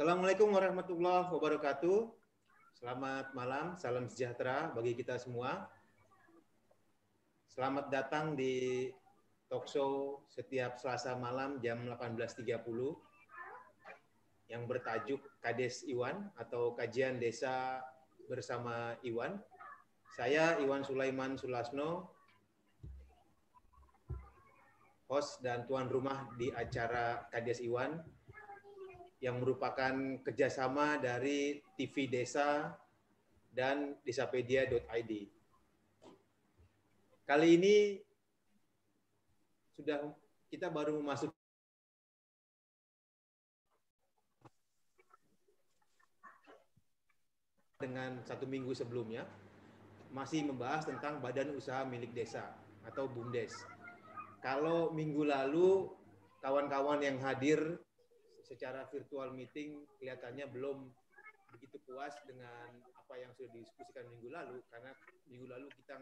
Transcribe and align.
Assalamualaikum 0.00 0.56
warahmatullahi 0.56 1.28
wabarakatuh. 1.28 2.08
Selamat 2.72 3.36
malam, 3.36 3.76
salam 3.76 4.08
sejahtera 4.08 4.72
bagi 4.72 4.96
kita 4.96 5.20
semua. 5.20 5.68
Selamat 7.44 7.92
datang 7.92 8.32
di 8.32 8.88
talk 9.52 9.68
show 9.68 10.24
setiap 10.32 10.80
Selasa 10.80 11.20
malam 11.20 11.60
jam 11.60 11.84
18.30 11.84 12.48
yang 14.48 14.64
bertajuk 14.64 15.20
Kades 15.44 15.84
Iwan 15.84 16.32
atau 16.32 16.72
Kajian 16.72 17.20
Desa 17.20 17.84
bersama 18.24 18.96
Iwan. 19.04 19.36
Saya 20.16 20.56
Iwan 20.64 20.80
Sulaiman 20.80 21.36
Sulasno, 21.36 22.08
host 25.12 25.44
dan 25.44 25.68
tuan 25.68 25.92
rumah 25.92 26.24
di 26.40 26.48
acara 26.56 27.28
Kades 27.28 27.60
Iwan 27.60 28.00
yang 29.20 29.36
merupakan 29.36 29.92
kerjasama 30.24 30.96
dari 30.96 31.60
TV 31.76 32.08
Desa 32.08 32.72
dan 33.52 34.00
desapedia.id. 34.00 35.12
Kali 37.28 37.48
ini 37.54 37.76
sudah 39.76 40.08
kita 40.50 40.72
baru 40.72 40.98
masuk 41.04 41.30
dengan 47.80 48.20
satu 48.28 48.44
minggu 48.44 48.76
sebelumnya 48.76 49.24
masih 50.10 50.42
membahas 50.42 50.84
tentang 50.84 51.22
badan 51.22 51.54
usaha 51.54 51.86
milik 51.86 52.10
desa 52.12 52.50
atau 52.82 53.06
BUMDes. 53.06 53.54
Kalau 54.42 54.90
minggu 54.90 55.22
lalu 55.22 55.86
kawan-kawan 56.42 57.00
yang 57.00 57.16
hadir 57.22 57.78
secara 58.50 58.82
virtual 58.90 59.30
meeting 59.30 59.86
kelihatannya 60.02 60.50
belum 60.50 60.90
begitu 61.54 61.78
puas 61.86 62.10
dengan 62.26 62.66
apa 62.98 63.14
yang 63.14 63.30
sudah 63.38 63.50
didiskusikan 63.54 64.10
minggu 64.10 64.34
lalu 64.34 64.58
karena 64.74 64.90
minggu 65.30 65.46
lalu 65.46 65.66
kita 65.78 65.94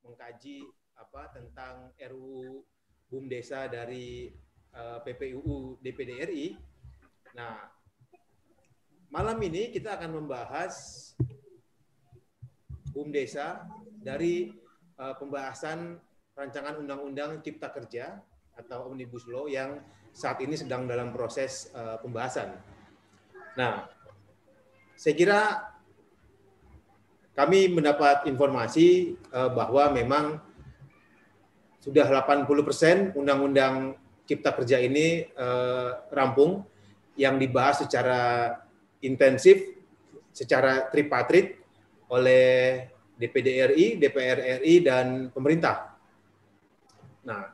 mengkaji 0.00 0.64
apa 0.96 1.22
tentang 1.36 1.92
RUU 2.00 2.64
BUM 3.12 3.28
Desa 3.28 3.68
dari 3.68 4.32
uh, 4.72 5.00
eh, 5.00 5.12
PPUU 5.12 5.80
DPD 5.84 6.10
RI. 6.24 6.46
Nah, 7.36 7.68
malam 9.12 9.36
ini 9.44 9.68
kita 9.68 10.00
akan 10.00 10.24
membahas 10.24 10.74
BUM 12.92 13.12
Desa 13.12 13.64
dari 14.00 14.52
uh, 15.00 15.14
pembahasan 15.20 16.00
rancangan 16.36 16.80
undang-undang 16.80 17.40
Cipta 17.44 17.72
Kerja 17.72 18.20
atau 18.54 18.92
Omnibus 18.92 19.26
Law 19.26 19.50
yang 19.50 19.82
saat 20.14 20.38
ini 20.38 20.54
sedang 20.54 20.86
dalam 20.86 21.10
proses 21.10 21.74
uh, 21.74 21.98
pembahasan. 21.98 22.54
Nah, 23.58 23.90
saya 24.94 25.14
kira 25.18 25.40
kami 27.34 27.66
mendapat 27.66 28.30
informasi 28.30 29.18
uh, 29.34 29.50
bahwa 29.50 29.90
memang 29.90 30.38
sudah 31.82 32.06
80 32.06 32.46
persen 32.62 32.96
Undang-Undang 33.12 33.98
Cipta 34.24 34.54
Kerja 34.54 34.80
ini 34.80 35.26
uh, 35.34 36.08
rampung 36.14 36.64
yang 37.18 37.36
dibahas 37.36 37.82
secara 37.84 38.54
intensif, 39.02 39.60
secara 40.30 40.88
tripatrit 40.88 41.60
oleh 42.08 42.86
DPD 43.18 43.48
RI, 43.70 43.86
DPR 43.98 44.62
RI, 44.62 44.74
dan 44.82 45.30
pemerintah. 45.30 45.94
Nah, 47.22 47.53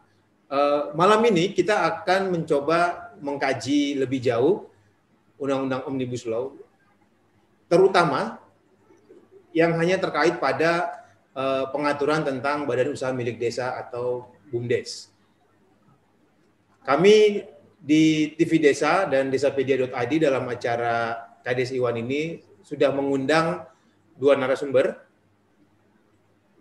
Eh, 0.51 0.83
malam 0.99 1.23
ini 1.31 1.55
kita 1.55 1.87
akan 1.87 2.35
mencoba 2.35 3.15
mengkaji 3.23 3.95
lebih 3.95 4.19
jauh 4.19 4.67
Undang-Undang 5.39 5.87
Omnibus 5.87 6.27
Law, 6.27 6.59
terutama 7.71 8.43
yang 9.55 9.79
hanya 9.79 9.97
terkait 9.97 10.37
pada 10.37 11.01
uh, 11.33 11.71
pengaturan 11.73 12.23
tentang 12.23 12.69
badan 12.69 12.93
usaha 12.93 13.09
milik 13.09 13.41
desa 13.41 13.73
atau 13.79 14.31
BUMDes. 14.53 15.09
Kami 16.85 17.47
di 17.81 18.37
TV 18.37 18.61
Desa 18.61 19.09
dan 19.09 19.33
desapedia.id 19.33 20.13
dalam 20.21 20.45
acara 20.45 21.25
Kades 21.41 21.73
Iwan 21.73 21.97
ini 22.05 22.45
sudah 22.61 22.93
mengundang 22.93 23.65
dua 24.21 24.37
narasumber, 24.37 25.01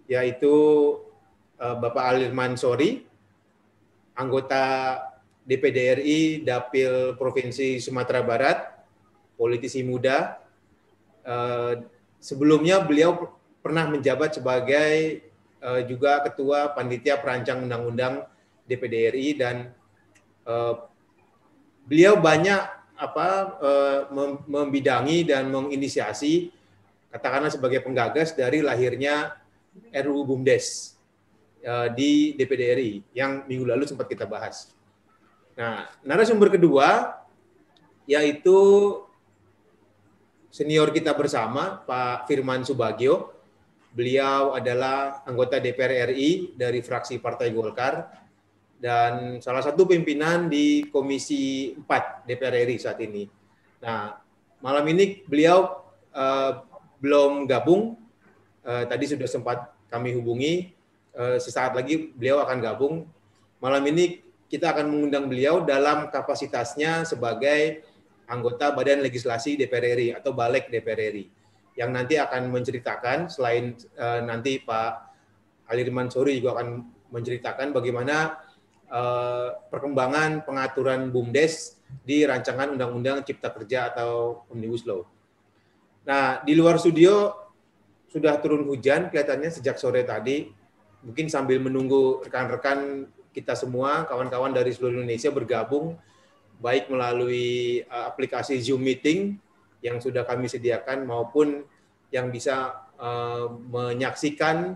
yaitu 0.07 0.55
uh, 1.59 1.75
Bapak 1.75 2.15
Alirman 2.15 2.55
Sori, 2.55 3.08
anggota 4.19 4.63
DPD 5.47 6.03
RI 6.03 6.21
Dapil 6.43 7.15
Provinsi 7.15 7.79
Sumatera 7.79 8.19
Barat, 8.21 8.69
politisi 9.39 9.81
muda. 9.81 10.37
Eh, 11.23 11.73
sebelumnya 12.19 12.83
beliau 12.83 13.39
pernah 13.63 13.87
menjabat 13.87 14.35
sebagai 14.35 15.23
eh, 15.57 15.81
juga 15.87 16.19
ketua 16.27 16.75
panitia 16.75 17.17
perancang 17.17 17.63
undang-undang 17.63 18.27
DPD 18.67 19.15
RI 19.15 19.29
dan 19.39 19.71
eh, 20.43 20.73
beliau 21.87 22.19
banyak 22.19 22.77
apa 22.99 23.55
membidangi 24.51 25.23
dan 25.23 25.47
menginisiasi 25.47 26.51
katakanlah 27.15 27.47
sebagai 27.47 27.79
penggagas 27.79 28.35
dari 28.35 28.59
lahirnya 28.59 29.39
RUU 29.95 30.27
BUMDes 30.27 30.98
di 31.95 32.33
DPD 32.39 32.61
RI 32.79 32.91
yang 33.11 33.43
minggu 33.43 33.67
lalu 33.67 33.83
sempat 33.83 34.07
kita 34.07 34.23
bahas. 34.23 34.71
Nah, 35.59 35.91
narasumber 36.07 36.55
kedua 36.55 37.19
yaitu 38.07 38.57
senior 40.49 40.89
kita 40.95 41.11
bersama 41.11 41.83
Pak 41.83 42.31
Firman 42.31 42.63
Subagio. 42.63 43.35
Beliau 43.91 44.55
adalah 44.55 45.25
anggota 45.27 45.59
DPR 45.59 46.13
RI 46.13 46.55
dari 46.55 46.79
fraksi 46.79 47.19
Partai 47.19 47.51
Golkar 47.51 48.07
dan 48.79 49.43
salah 49.43 49.59
satu 49.59 49.83
pimpinan 49.83 50.47
di 50.47 50.87
Komisi 50.87 51.75
4 51.75 52.23
DPR 52.23 52.55
RI 52.63 52.77
saat 52.79 53.01
ini. 53.03 53.27
Nah, 53.83 54.15
malam 54.63 54.85
ini 54.93 55.25
beliau 55.27 55.83
uh, 56.15 56.63
belum 57.03 57.49
gabung. 57.49 57.99
Uh, 58.63 58.85
tadi 58.85 59.09
sudah 59.09 59.25
sempat 59.25 59.73
kami 59.89 60.13
hubungi 60.13 60.53
Eh, 60.61 60.77
sesaat 61.19 61.75
lagi 61.75 62.15
beliau 62.15 62.39
akan 62.43 62.57
gabung. 62.63 62.95
Malam 63.59 63.83
ini 63.91 64.23
kita 64.47 64.71
akan 64.71 64.87
mengundang 64.87 65.27
beliau 65.27 65.61
dalam 65.61 66.07
kapasitasnya 66.09 67.03
sebagai 67.03 67.85
anggota 68.25 68.71
Badan 68.71 69.05
Legislasi 69.05 69.59
DPR 69.59 69.97
RI 69.99 70.09
atau 70.15 70.31
Balik 70.31 70.71
DPR 70.73 71.11
RI 71.11 71.25
yang 71.77 71.95
nanti 71.95 72.19
akan 72.19 72.51
menceritakan 72.51 73.31
selain 73.31 73.77
uh, 73.95 74.19
nanti 74.25 74.59
Pak 74.59 75.09
Alirman 75.69 76.09
Sori 76.11 76.41
juga 76.41 76.59
akan 76.59 76.67
menceritakan 77.13 77.71
bagaimana 77.71 78.35
uh, 78.89 79.55
perkembangan 79.69 80.43
pengaturan 80.43 81.13
BUMDes 81.13 81.79
di 82.03 82.25
rancangan 82.25 82.73
Undang-Undang 82.73 83.23
Cipta 83.25 83.53
Kerja 83.53 83.93
atau 83.93 84.43
Omnibus 84.49 84.83
Law. 84.85 85.05
Nah, 86.05 86.41
di 86.41 86.57
luar 86.57 86.81
studio 86.81 87.31
sudah 88.09 88.41
turun 88.41 88.65
hujan 88.65 89.13
kelihatannya 89.13 89.53
sejak 89.53 89.77
sore 89.77 90.01
tadi 90.01 90.49
mungkin 91.03 91.31
sambil 91.31 91.63
menunggu 91.63 92.23
rekan-rekan 92.27 93.07
kita 93.31 93.55
semua, 93.55 94.03
kawan-kawan 94.09 94.51
dari 94.51 94.73
seluruh 94.73 94.99
Indonesia 94.99 95.31
bergabung, 95.31 95.95
baik 96.59 96.91
melalui 96.91 97.81
uh, 97.87 98.09
aplikasi 98.11 98.59
Zoom 98.59 98.83
Meeting 98.83 99.39
yang 99.79 100.03
sudah 100.03 100.27
kami 100.27 100.51
sediakan 100.51 101.07
maupun 101.07 101.63
yang 102.11 102.27
bisa 102.33 102.83
uh, 102.99 103.47
menyaksikan 103.47 104.75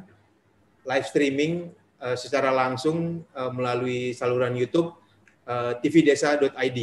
live 0.88 1.08
streaming 1.08 1.75
uh, 2.00 2.16
secara 2.16 2.56
langsung 2.56 3.28
uh, 3.36 3.52
melalui 3.52 4.16
saluran 4.16 4.56
YouTube 4.56 4.96
uh, 5.44 5.76
tvdesa.id. 5.84 6.80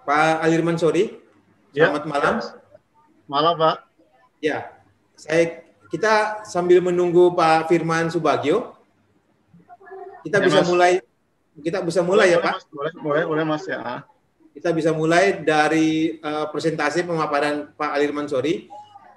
Pak 0.00 0.42
Alirman 0.42 0.74
Sori, 0.74 1.06
ya. 1.70 1.86
selamat 1.86 2.02
ya, 2.02 2.08
malam. 2.10 2.34
Malam, 3.30 3.54
Pak. 3.54 3.76
Ya, 4.42 4.79
saya 5.20 5.60
kita 5.92 6.46
sambil 6.48 6.80
menunggu 6.80 7.34
Pak 7.36 7.68
Firman 7.68 8.08
Subagio, 8.08 8.72
kita 10.24 10.40
ya, 10.40 10.44
bisa 10.48 10.60
mas. 10.64 10.68
mulai 10.70 10.92
kita 11.60 11.78
bisa 11.84 12.00
mulai 12.00 12.32
ya, 12.32 12.40
boleh, 12.40 12.40
ya 12.40 12.46
Pak. 12.46 12.54
Mas, 12.56 12.64
boleh, 12.72 12.92
boleh, 13.04 13.22
boleh 13.28 13.44
Mas 13.44 13.64
ya. 13.68 14.00
Kita 14.50 14.72
bisa 14.72 14.90
mulai 14.96 15.44
dari 15.44 16.18
uh, 16.24 16.48
presentasi 16.48 17.04
pemaparan 17.04 17.70
Pak 17.76 17.90
Alirman 18.00 18.26
Sori. 18.26 18.66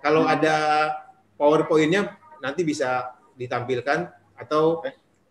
Kalau 0.04 0.28
hmm. 0.28 0.34
ada 0.36 0.58
PowerPoint-nya 1.40 2.20
nanti 2.44 2.68
bisa 2.68 3.16
ditampilkan 3.40 4.12
atau 4.36 4.84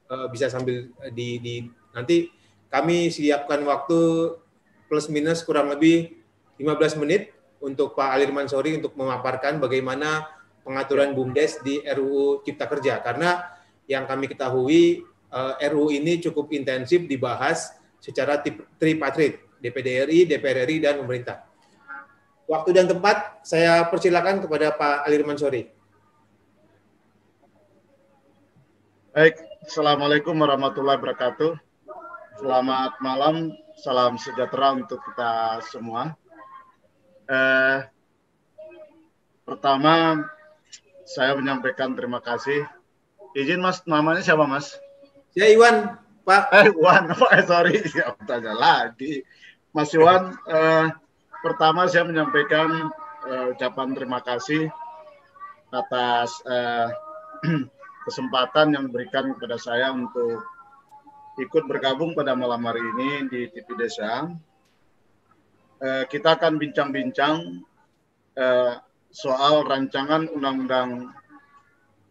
uh, 0.09 0.27
bisa 0.33 0.49
sambil 0.49 0.89
di, 1.13 1.37
di 1.39 1.55
nanti 1.93 2.33
kami 2.73 3.13
siapkan 3.13 3.61
waktu 3.69 4.33
plus 4.89 5.13
minus 5.13 5.45
kurang 5.45 5.69
lebih 5.69 6.17
15 6.57 7.03
menit 7.05 7.37
untuk 7.61 7.93
Pak 7.95 8.17
Alirman 8.17 8.49
Sori 8.49 8.81
untuk 8.81 8.97
memaparkan 8.97 9.61
bagaimana 9.61 10.25
pengaturan 10.63 11.15
BUMDes 11.15 11.63
di 11.63 11.83
RUU 11.83 12.43
Cipta 12.47 12.71
Kerja 12.71 13.03
karena 13.03 13.59
yang 13.91 14.07
kami 14.07 14.31
ketahui 14.31 15.03
uh, 15.31 15.59
eh, 15.59 15.69
RUU 15.71 15.91
ini 15.91 16.23
cukup 16.23 16.55
intensif 16.55 17.05
dibahas 17.07 17.75
secara 18.03 18.43
tripartit, 18.79 19.39
DPD 19.63 19.89
RI, 20.11 20.19
DPR 20.27 20.67
RI, 20.67 20.83
dan 20.83 20.99
pemerintah. 20.99 21.47
Waktu 22.51 22.75
dan 22.75 22.91
tempat 22.91 23.47
saya 23.47 23.87
persilakan 23.87 24.43
kepada 24.43 24.75
Pak 24.75 25.07
Ali 25.07 25.23
Mansori. 25.23 25.71
Baik, 29.15 29.39
Assalamualaikum 29.63 30.35
warahmatullahi 30.35 30.99
wabarakatuh. 30.99 31.55
Selamat 32.43 32.99
malam, 32.99 33.55
salam 33.79 34.19
sejahtera 34.19 34.75
untuk 34.75 34.99
kita 35.07 35.63
semua. 35.71 36.19
Eh, 37.31 37.79
pertama, 39.47 40.27
saya 41.13 41.37
menyampaikan 41.37 41.93
terima 41.93 42.25
kasih. 42.25 42.65
Izin 43.37 43.61
Mas, 43.61 43.85
namanya 43.85 44.25
siapa 44.25 44.49
Mas? 44.49 44.81
Saya 45.37 45.53
Iwan, 45.53 45.77
Pak. 46.25 46.45
Eh, 46.53 46.67
Iwan, 46.73 47.13
Pak, 47.21 47.31
eh, 47.37 47.45
sorry, 47.45 47.77
ya, 47.93 48.17
tanya 48.25 48.57
lagi. 48.57 49.21
Mas 49.77 49.93
Iwan, 49.93 50.33
eh, 50.49 50.89
pertama 51.45 51.85
saya 51.89 52.09
menyampaikan 52.09 52.89
eh, 53.29 53.53
ucapan 53.53 53.93
terima 53.93 54.25
kasih 54.25 54.73
atas 55.73 56.41
eh, 56.49 56.89
kesempatan 58.09 58.73
yang 58.73 58.89
diberikan 58.89 59.37
kepada 59.37 59.57
saya 59.61 59.93
untuk 59.93 60.45
ikut 61.41 61.65
bergabung 61.65 62.13
pada 62.13 62.37
malam 62.37 62.61
hari 62.69 62.81
ini 62.81 63.29
di 63.29 63.41
TV 63.53 63.69
Desa. 63.77 64.29
Eh, 65.81 66.05
kita 66.09 66.37
akan 66.37 66.61
bincang-bincang 66.61 67.65
eh, 68.37 68.73
soal 69.13 69.69
rancangan 69.69 70.25
undang-undang 70.33 71.13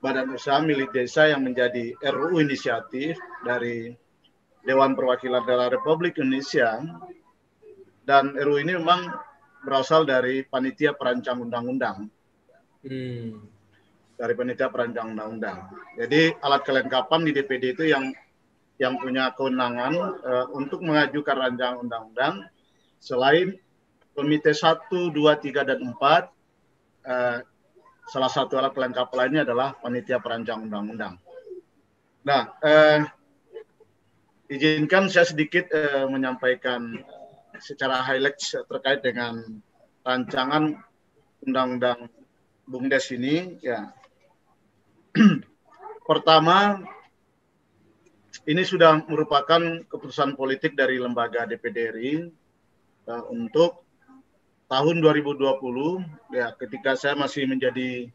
badan 0.01 0.33
usaha 0.37 0.61
milik 0.61 0.93
desa 0.93 1.29
yang 1.33 1.41
menjadi 1.41 1.97
RUU 1.97 2.45
inisiatif 2.45 3.17
dari 3.41 3.93
Dewan 4.61 4.93
Perwakilan 4.93 5.41
Daerah 5.41 5.73
Republik 5.73 6.21
Indonesia 6.21 6.77
dan 8.05 8.37
RUU 8.37 8.61
ini 8.61 8.77
memang 8.77 9.09
berasal 9.65 10.05
dari 10.05 10.45
panitia 10.45 10.93
perancang 10.93 11.41
undang-undang. 11.41 12.09
Hmm. 12.85 13.49
Dari 14.17 14.33
panitia 14.37 14.69
perancang 14.69 15.17
undang-undang. 15.17 15.73
Jadi 15.97 16.37
alat 16.37 16.61
kelengkapan 16.61 17.25
di 17.25 17.31
DPD 17.33 17.73
itu 17.73 17.89
yang 17.89 18.13
yang 18.77 18.97
punya 18.97 19.33
kewenangan 19.37 19.93
uh, 20.25 20.45
untuk 20.53 20.81
mengajukan 20.81 21.37
rancangan 21.37 21.77
undang-undang 21.85 22.49
selain 22.97 23.57
komite 24.17 24.53
1, 24.53 24.89
2, 24.89 25.13
3 25.13 25.69
dan 25.69 25.79
4 25.93 26.40
uh, 27.05 27.37
salah 28.11 28.31
satu 28.31 28.59
alat 28.59 28.75
pelengkap 28.75 29.07
lainnya 29.15 29.47
adalah 29.47 29.77
panitia 29.79 30.19
perancang 30.19 30.67
undang-undang. 30.67 31.15
Nah, 32.27 32.53
eh, 32.61 33.01
izinkan 34.51 35.07
saya 35.07 35.25
sedikit 35.25 35.71
eh, 35.71 36.05
menyampaikan 36.05 36.99
secara 37.57 38.03
highlights 38.03 38.57
terkait 38.67 38.99
dengan 38.99 39.41
rancangan 40.03 40.75
undang-undang 41.45 42.11
BUMDes 42.67 43.15
ini. 43.15 43.57
Ya, 43.63 43.95
pertama 46.09 46.83
ini 48.49 48.63
sudah 48.65 49.05
merupakan 49.05 49.85
keputusan 49.85 50.33
politik 50.33 50.73
dari 50.73 50.97
lembaga 50.97 51.45
DPD 51.45 51.77
RI 51.93 52.13
uh, 53.05 53.23
untuk 53.29 53.80
tahun 54.71 55.03
2020 55.03 56.31
ya 56.31 56.55
ketika 56.55 56.95
saya 56.95 57.19
masih 57.19 57.43
menjadi 57.43 58.07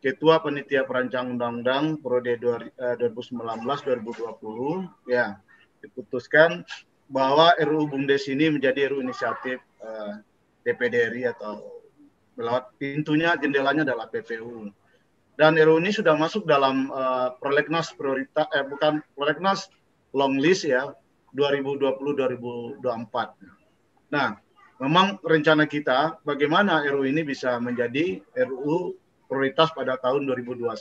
ketua 0.00 0.40
panitia 0.40 0.88
perancang 0.88 1.36
undang-undang 1.36 2.00
periode 2.00 2.40
2019-2020 2.80 3.60
eh, 3.92 4.80
ya 5.12 5.36
diputuskan 5.84 6.64
bahwa 7.12 7.52
RUU 7.60 7.92
BUMDes 7.92 8.24
ini 8.32 8.48
menjadi 8.48 8.88
RUU 8.88 9.04
inisiatif 9.04 9.60
eh, 9.84 10.12
DPD 10.64 11.12
RI 11.12 11.28
atau 11.28 11.60
lewat 12.40 12.72
pintunya 12.80 13.36
jendelanya 13.36 13.84
adalah 13.84 14.08
PPU 14.08 14.72
dan 15.36 15.60
RUU 15.60 15.76
ini 15.84 15.92
sudah 15.92 16.16
masuk 16.16 16.44
dalam 16.44 16.92
uh, 16.92 17.36
prolegnas 17.40 17.92
prioritas 17.96 18.48
eh 18.52 18.64
bukan 18.64 19.00
prolegnas 19.16 19.68
long 20.12 20.36
list 20.36 20.68
ya 20.68 20.92
2020-2024. 21.32 22.84
Nah, 24.12 24.36
memang 24.80 25.20
rencana 25.20 25.68
kita 25.68 26.22
bagaimana 26.24 26.86
RUU 26.88 27.04
ini 27.08 27.26
bisa 27.26 27.58
menjadi 27.60 28.22
RUU 28.32 28.96
prioritas 29.28 29.72
pada 29.72 29.96
tahun 29.96 30.28
2021. 30.28 30.72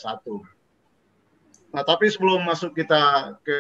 Nah, 1.72 1.88
tapi 1.88 2.12
sebelum 2.12 2.44
masuk 2.44 2.76
kita 2.76 3.36
ke 3.48 3.60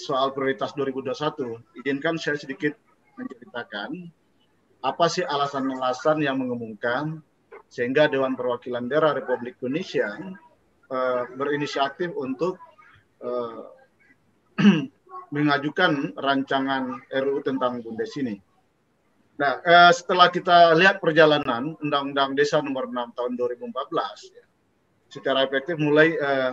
soal 0.00 0.32
prioritas 0.32 0.72
2021, 0.72 1.60
izinkan 1.84 2.16
saya 2.16 2.40
sedikit 2.40 2.72
menceritakan 3.20 4.08
apa 4.80 5.06
sih 5.12 5.24
alasan-alasan 5.24 6.24
yang 6.24 6.40
mengemungkan 6.40 7.20
sehingga 7.68 8.08
Dewan 8.08 8.32
Perwakilan 8.32 8.88
Daerah 8.88 9.12
Republik 9.12 9.60
Indonesia 9.60 10.08
uh, 10.88 11.22
berinisiatif 11.36 12.16
untuk 12.16 12.56
uh, 13.20 13.68
mengajukan 15.34 16.16
rancangan 16.16 17.04
RUU 17.12 17.44
tentang 17.44 17.84
Bundes 17.84 18.14
ini. 18.16 18.40
Nah, 19.34 19.58
eh, 19.66 19.90
setelah 19.90 20.30
kita 20.30 20.78
lihat 20.78 21.02
perjalanan 21.02 21.74
Undang-Undang 21.82 22.38
Desa 22.38 22.62
Nomor 22.62 22.86
6 22.86 23.18
Tahun 23.18 23.32
2014, 23.34 24.30
ya, 24.30 24.44
secara 25.10 25.42
efektif 25.42 25.74
mulai 25.74 26.14
eh, 26.14 26.52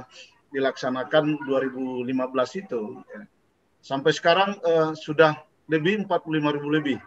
dilaksanakan 0.50 1.46
2015 1.46 2.10
itu, 2.58 2.82
ya, 3.06 3.22
sampai 3.86 4.12
sekarang 4.18 4.58
eh, 4.66 4.92
sudah 4.98 5.38
lebih 5.70 6.10
45 6.10 6.56
ribu 6.58 6.68
lebih 6.74 6.98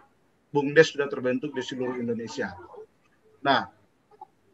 bumdes 0.55 0.95
sudah 0.95 1.11
terbentuk 1.11 1.51
di 1.51 1.59
seluruh 1.59 1.99
Indonesia. 1.99 2.55
Nah, 3.43 3.67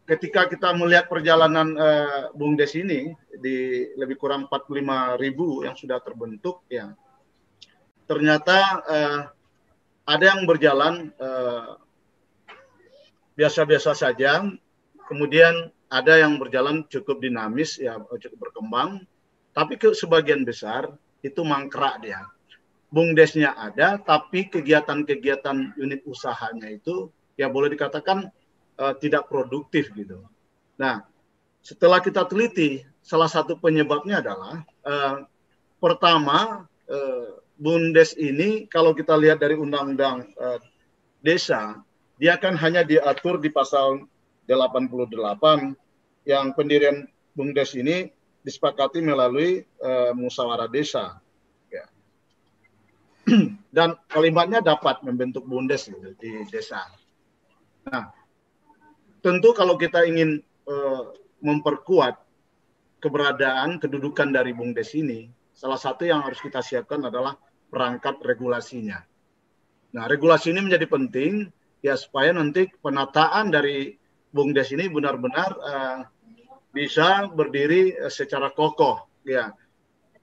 ketika 0.10 0.50
kita 0.50 0.74
melihat 0.74 1.06
perjalanan 1.06 1.78
eh, 1.78 2.26
bumdes 2.34 2.74
ini 2.74 3.14
di 3.30 3.86
lebih 3.94 4.18
kurang 4.18 4.50
45 4.50 5.22
ribu 5.22 5.62
yang 5.62 5.78
sudah 5.78 6.02
terbentuk, 6.02 6.66
ya 6.66 6.90
ternyata 8.10 8.58
eh, 8.90 9.22
ada 10.06 10.24
yang 10.34 10.50
berjalan 10.50 11.14
eh, 11.16 11.70
biasa-biasa 13.38 13.92
uh, 13.94 13.98
saja, 13.98 14.32
kemudian 15.08 15.70
ada 15.92 16.20
yang 16.20 16.40
berjalan 16.40 16.88
cukup 16.88 17.20
dinamis, 17.22 17.78
ya 17.78 18.00
cukup 18.00 18.50
berkembang, 18.50 19.04
tapi 19.52 19.76
ke 19.76 19.92
sebagian 19.92 20.48
besar 20.48 20.92
itu 21.22 21.42
mangkrak 21.44 22.02
dia. 22.02 22.24
Bumdesnya 22.92 23.56
ada, 23.56 24.00
tapi 24.00 24.52
kegiatan-kegiatan 24.52 25.80
unit 25.80 26.04
usahanya 26.04 26.68
itu 26.68 27.08
ya 27.40 27.48
boleh 27.48 27.72
dikatakan 27.72 28.28
uh, 28.80 28.94
tidak 29.00 29.32
produktif 29.32 29.92
gitu. 29.96 30.28
Nah, 30.76 31.08
setelah 31.64 32.04
kita 32.04 32.28
teliti, 32.28 32.84
salah 33.00 33.32
satu 33.32 33.56
penyebabnya 33.56 34.20
adalah 34.20 34.66
uh, 34.84 35.24
pertama 35.80 36.68
uh, 36.92 37.41
Bundes 37.62 38.18
ini 38.18 38.66
kalau 38.66 38.98
kita 38.98 39.14
lihat 39.14 39.38
dari 39.38 39.54
undang-undang 39.54 40.34
uh, 40.42 40.58
desa, 41.22 41.78
dia 42.18 42.34
kan 42.42 42.58
hanya 42.58 42.82
diatur 42.82 43.38
di 43.38 43.54
pasal 43.54 44.10
88 44.50 45.78
yang 46.26 46.58
pendirian 46.58 47.06
Bundes 47.38 47.78
ini 47.78 48.10
disepakati 48.42 49.06
melalui 49.06 49.62
uh, 49.78 50.10
musyawarah 50.18 50.74
desa. 50.74 51.22
Ya. 51.70 51.86
Dan 53.78 53.94
kalimatnya 54.10 54.66
dapat 54.66 55.06
membentuk 55.06 55.46
Bundes 55.46 55.86
gitu, 55.86 56.18
di 56.18 56.42
desa. 56.50 56.82
Nah, 57.86 58.10
tentu 59.22 59.54
kalau 59.54 59.78
kita 59.78 60.02
ingin 60.10 60.42
uh, 60.66 61.14
memperkuat 61.46 62.18
keberadaan 63.02 63.78
kedudukan 63.78 64.34
dari 64.34 64.54
Bumdes 64.54 64.94
ini, 64.98 65.30
salah 65.54 65.78
satu 65.78 66.06
yang 66.06 66.26
harus 66.26 66.42
kita 66.42 66.62
siapkan 66.62 67.02
adalah 67.06 67.38
perangkat 67.72 68.20
regulasinya. 68.22 69.00
Nah, 69.96 70.04
regulasi 70.12 70.52
ini 70.52 70.68
menjadi 70.68 70.86
penting 70.92 71.48
ya 71.80 71.96
supaya 71.96 72.36
nanti 72.36 72.68
penataan 72.84 73.50
dari 73.50 73.96
BUMDes 74.32 74.72
ini 74.76 74.88
benar-benar 74.88 75.52
uh, 75.60 76.00
bisa 76.72 77.28
berdiri 77.32 77.96
uh, 77.96 78.12
secara 78.12 78.52
kokoh 78.52 79.08
ya. 79.24 79.52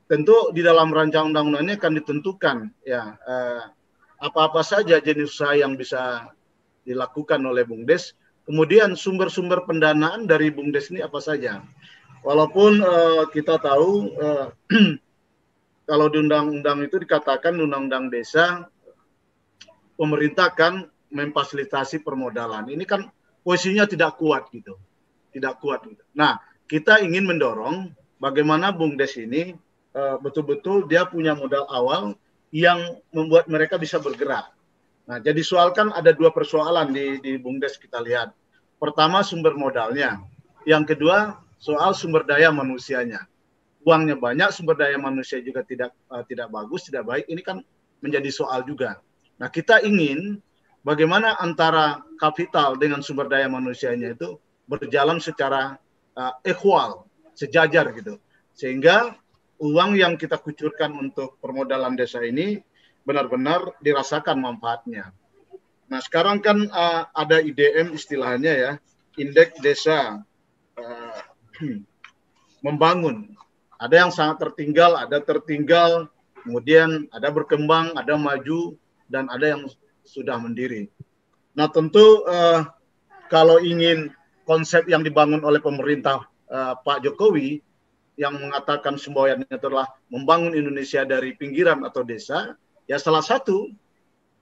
Tentu 0.08 0.56
di 0.56 0.64
dalam 0.64 0.88
rancangan 0.88 1.32
undang-undang 1.32 1.64
ini 1.68 1.74
akan 1.76 1.92
ditentukan 2.00 2.56
ya 2.80 3.12
uh, 3.20 3.64
apa-apa 4.24 4.64
saja 4.64 4.96
jenis 5.04 5.36
usaha 5.36 5.52
yang 5.52 5.76
bisa 5.76 6.32
dilakukan 6.88 7.44
oleh 7.44 7.68
BUMDes. 7.68 8.16
Kemudian 8.48 8.96
sumber-sumber 8.96 9.68
pendanaan 9.68 10.24
dari 10.24 10.48
BUMDes 10.48 10.88
ini 10.88 11.04
apa 11.04 11.20
saja. 11.20 11.60
Walaupun 12.24 12.80
uh, 12.80 13.28
kita 13.28 13.60
tahu 13.60 14.16
uh, 14.16 14.48
kalau 15.88 16.12
di 16.12 16.20
undang-undang 16.20 16.84
itu 16.84 17.00
dikatakan 17.00 17.56
undang-undang 17.56 18.12
desa 18.12 18.68
pemerintah 19.96 20.52
kan 20.52 20.84
memfasilitasi 21.08 22.04
permodalan. 22.04 22.68
Ini 22.68 22.84
kan 22.84 23.08
posisinya 23.40 23.88
tidak 23.88 24.20
kuat 24.20 24.52
gitu. 24.52 24.76
Tidak 25.32 25.56
kuat 25.56 25.88
gitu. 25.88 26.04
Nah, 26.12 26.36
kita 26.68 27.00
ingin 27.00 27.24
mendorong 27.24 27.88
bagaimana 28.20 28.68
Bung 28.68 29.00
Des 29.00 29.16
ini 29.16 29.56
eh, 29.96 30.16
betul-betul 30.20 30.84
uh, 30.84 30.86
dia 30.86 31.08
punya 31.08 31.32
modal 31.32 31.64
awal 31.72 32.12
yang 32.52 33.00
membuat 33.08 33.48
mereka 33.48 33.80
bisa 33.80 33.96
bergerak. 33.96 34.52
Nah, 35.08 35.16
jadi 35.24 35.40
soal 35.40 35.72
kan 35.72 35.88
ada 35.96 36.12
dua 36.12 36.28
persoalan 36.36 36.92
di, 36.92 37.16
di 37.24 37.40
BUMDes 37.40 37.80
kita 37.80 38.04
lihat. 38.04 38.36
Pertama 38.76 39.24
sumber 39.24 39.56
modalnya, 39.56 40.20
yang 40.68 40.84
kedua 40.84 41.40
soal 41.56 41.96
sumber 41.96 42.28
daya 42.28 42.52
manusianya. 42.52 43.24
Uangnya 43.88 44.20
banyak, 44.20 44.52
sumber 44.52 44.76
daya 44.76 45.00
manusia 45.00 45.40
juga 45.40 45.64
tidak 45.64 45.96
uh, 46.12 46.20
tidak 46.28 46.52
bagus, 46.52 46.84
tidak 46.92 47.08
baik. 47.08 47.24
Ini 47.24 47.40
kan 47.40 47.64
menjadi 48.04 48.28
soal 48.28 48.68
juga. 48.68 49.00
Nah, 49.40 49.48
kita 49.48 49.80
ingin 49.80 50.44
bagaimana 50.84 51.40
antara 51.40 52.04
kapital 52.20 52.76
dengan 52.76 53.00
sumber 53.00 53.32
daya 53.32 53.48
manusianya 53.48 54.12
itu 54.12 54.36
berjalan 54.68 55.16
secara 55.24 55.80
uh, 56.20 56.34
equal, 56.44 57.08
sejajar 57.32 57.88
gitu. 57.96 58.20
Sehingga 58.52 59.16
uang 59.56 59.96
yang 59.96 60.20
kita 60.20 60.36
kucurkan 60.36 60.92
untuk 60.92 61.40
permodalan 61.40 61.96
desa 61.96 62.20
ini 62.20 62.60
benar-benar 63.08 63.72
dirasakan 63.80 64.36
manfaatnya. 64.36 65.16
Nah, 65.88 66.00
sekarang 66.04 66.44
kan 66.44 66.68
uh, 66.68 67.08
ada 67.16 67.40
IDM 67.40 67.96
istilahnya 67.96 68.52
ya, 68.52 68.72
indeks 69.16 69.56
desa 69.64 70.20
uh, 70.76 71.20
membangun. 72.66 73.32
Ada 73.78 73.94
yang 74.06 74.10
sangat 74.10 74.42
tertinggal, 74.42 74.98
ada 74.98 75.22
tertinggal, 75.22 76.10
kemudian 76.42 77.06
ada 77.14 77.30
berkembang, 77.30 77.94
ada 77.94 78.18
maju, 78.18 78.74
dan 79.06 79.30
ada 79.30 79.54
yang 79.54 79.62
sudah 80.02 80.34
mendiri. 80.36 80.90
Nah, 81.54 81.70
tentu 81.70 82.26
uh, 82.26 82.66
kalau 83.30 83.62
ingin 83.62 84.10
konsep 84.42 84.90
yang 84.90 85.06
dibangun 85.06 85.46
oleh 85.46 85.62
pemerintah 85.62 86.26
uh, 86.50 86.74
Pak 86.80 87.06
Jokowi 87.06 87.62
yang 88.18 88.34
mengatakan 88.34 88.98
semboyannya 88.98 89.46
adalah 89.46 89.86
membangun 90.10 90.58
Indonesia 90.58 91.06
dari 91.06 91.38
pinggiran 91.38 91.86
atau 91.86 92.02
desa, 92.02 92.58
ya 92.90 92.98
salah 92.98 93.22
satu 93.22 93.70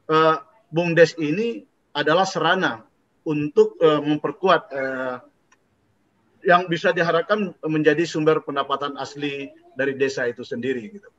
uh, 0.09 0.37
BUMDes 0.73 1.21
ini 1.21 1.69
adalah 1.93 2.25
serana 2.25 2.88
untuk 3.26 3.76
uh, 3.85 4.00
memperkuat 4.00 4.62
uh, 4.73 5.16
yang 6.47 6.71
bisa 6.71 6.95
diharapkan 6.95 7.50
menjadi 7.67 8.07
sumber 8.07 8.38
pendapatan 8.38 8.95
asli 9.03 9.50
dari 9.75 9.99
desa 9.99 10.31
itu 10.31 10.47
sendiri 10.47 10.95
gitu. 10.95 11.11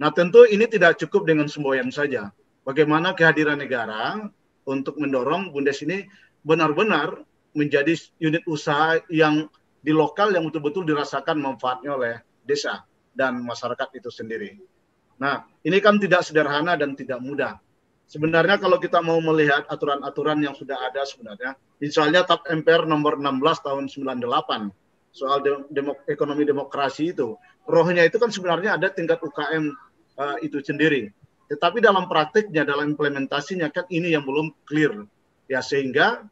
Nah, 0.00 0.08
tentu 0.10 0.48
ini 0.48 0.64
tidak 0.64 0.96
cukup 0.98 1.28
dengan 1.28 1.46
semboyan 1.46 1.92
saja. 1.92 2.32
Bagaimana 2.64 3.12
kehadiran 3.12 3.60
negara 3.60 4.24
untuk 4.64 4.96
mendorong 4.96 5.52
BUMDes 5.52 5.84
ini 5.84 6.08
benar-benar 6.42 7.22
menjadi 7.52 7.92
unit 8.18 8.42
usaha 8.48 8.98
yang 9.12 9.46
di 9.84 9.92
lokal 9.92 10.32
yang 10.32 10.48
betul-betul 10.48 10.88
dirasakan 10.88 11.38
manfaatnya 11.38 11.92
oleh 11.92 12.14
desa 12.42 12.82
dan 13.12 13.44
masyarakat 13.44 14.00
itu 14.00 14.08
sendiri. 14.08 14.56
Nah, 15.20 15.44
ini 15.62 15.78
kan 15.78 16.00
tidak 16.00 16.24
sederhana 16.24 16.74
dan 16.74 16.96
tidak 16.96 17.20
mudah. 17.20 17.60
Sebenarnya 18.04 18.60
kalau 18.60 18.76
kita 18.76 19.00
mau 19.00 19.16
melihat 19.18 19.64
aturan-aturan 19.66 20.38
yang 20.44 20.52
sudah 20.52 20.76
ada 20.76 21.02
sebenarnya, 21.08 21.56
misalnya 21.80 22.22
TAP 22.22 22.46
MPR 22.46 22.84
nomor 22.84 23.16
16 23.16 23.40
tahun 23.64 23.84
98 23.88 24.70
soal 25.14 25.38
demo, 25.70 25.94
ekonomi 26.10 26.42
demokrasi 26.42 27.14
itu, 27.14 27.38
rohnya 27.64 28.02
itu 28.04 28.18
kan 28.18 28.28
sebenarnya 28.28 28.76
ada 28.76 28.90
tingkat 28.90 29.22
UKM 29.22 29.72
uh, 30.18 30.36
eh, 30.36 30.46
itu 30.50 30.58
sendiri. 30.60 31.14
Tetapi 31.46 31.78
dalam 31.78 32.10
praktiknya, 32.10 32.66
dalam 32.66 32.92
implementasinya 32.92 33.70
kan 33.70 33.86
ini 33.88 34.12
yang 34.12 34.26
belum 34.26 34.52
clear. 34.66 35.06
Ya 35.46 35.60
sehingga 35.60 36.24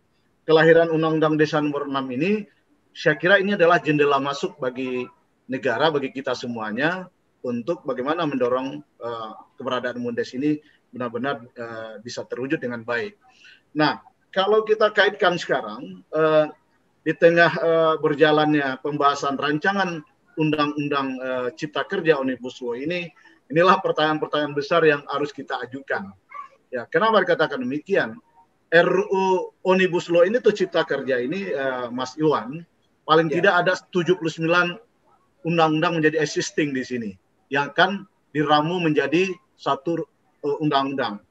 kelahiran 0.48 0.90
Undang-Undang 0.90 1.38
Desa 1.38 1.62
nomor 1.62 1.86
6 1.86 1.94
ini 2.16 2.42
saya 2.92 3.16
kira 3.16 3.40
ini 3.40 3.56
adalah 3.56 3.80
jendela 3.80 4.20
masuk 4.20 4.60
bagi 4.60 5.04
negara, 5.48 5.88
bagi 5.88 6.12
kita 6.12 6.36
semuanya 6.36 7.08
untuk 7.42 7.82
bagaimana 7.82 8.28
mendorong 8.28 8.82
uh, 9.02 9.32
keberadaan 9.58 9.98
Mundes 9.98 10.30
ini 10.36 10.60
benar-benar 10.92 11.42
uh, 11.56 11.98
bisa 12.04 12.22
terwujud 12.28 12.60
dengan 12.60 12.84
baik. 12.84 13.16
Nah, 13.72 14.04
kalau 14.28 14.62
kita 14.62 14.92
kaitkan 14.92 15.40
sekarang 15.40 16.04
uh, 16.12 16.52
di 17.02 17.16
tengah 17.16 17.52
uh, 17.58 17.94
berjalannya 17.98 18.78
pembahasan 18.84 19.40
rancangan 19.40 20.04
Undang-Undang 20.36 21.08
uh, 21.20 21.48
Cipta 21.56 21.84
Kerja 21.84 22.16
Omnibus 22.16 22.60
Law 22.64 22.76
ini, 22.76 23.08
inilah 23.52 23.80
pertanyaan-pertanyaan 23.84 24.54
besar 24.56 24.80
yang 24.84 25.04
harus 25.08 25.28
kita 25.32 25.60
ajukan. 25.64 26.12
Ya, 26.72 26.88
kenapa 26.88 27.20
dikatakan 27.20 27.60
demikian? 27.60 28.16
RUU 28.72 29.52
Omnibus 29.60 30.08
Law 30.08 30.24
ini 30.24 30.40
tuh 30.40 30.56
Cipta 30.56 30.88
Kerja 30.88 31.20
ini, 31.20 31.52
uh, 31.52 31.92
Mas 31.92 32.16
Iwan, 32.16 32.64
paling 33.04 33.28
ya. 33.28 33.40
tidak 33.40 33.54
ada 33.60 33.72
79 33.92 34.16
undang-undang 35.44 36.00
menjadi 36.00 36.22
existing 36.22 36.72
di 36.72 36.80
sini 36.86 37.10
yang 37.52 37.68
akan 37.74 38.08
diramu 38.32 38.80
menjadi 38.80 39.28
satu 39.60 40.08
undang-undang. 40.42 41.22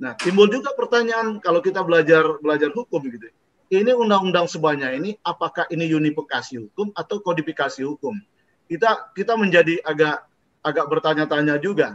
Nah, 0.00 0.16
timbul 0.16 0.48
juga 0.48 0.72
pertanyaan 0.72 1.42
kalau 1.44 1.60
kita 1.60 1.84
belajar 1.84 2.40
belajar 2.40 2.72
hukum 2.72 3.04
gitu. 3.10 3.28
Ini 3.70 3.94
undang-undang 3.94 4.50
sebanyak 4.50 4.98
ini 4.98 5.10
apakah 5.22 5.68
ini 5.70 5.86
unifikasi 5.94 6.58
hukum 6.58 6.90
atau 6.96 7.22
kodifikasi 7.22 7.86
hukum? 7.86 8.18
Kita 8.66 9.14
kita 9.14 9.38
menjadi 9.38 9.78
agak 9.86 10.26
agak 10.64 10.86
bertanya-tanya 10.90 11.60
juga. 11.62 11.94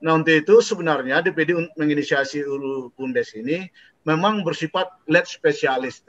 Nah, 0.00 0.12
untuk 0.16 0.32
itu 0.32 0.54
sebenarnya 0.64 1.20
DPD 1.20 1.76
menginisiasi 1.76 2.40
UU 2.40 2.96
Bundes 2.96 3.36
ini 3.36 3.68
memang 4.08 4.40
bersifat 4.40 4.88
led 5.10 5.28
spesialis. 5.28 6.00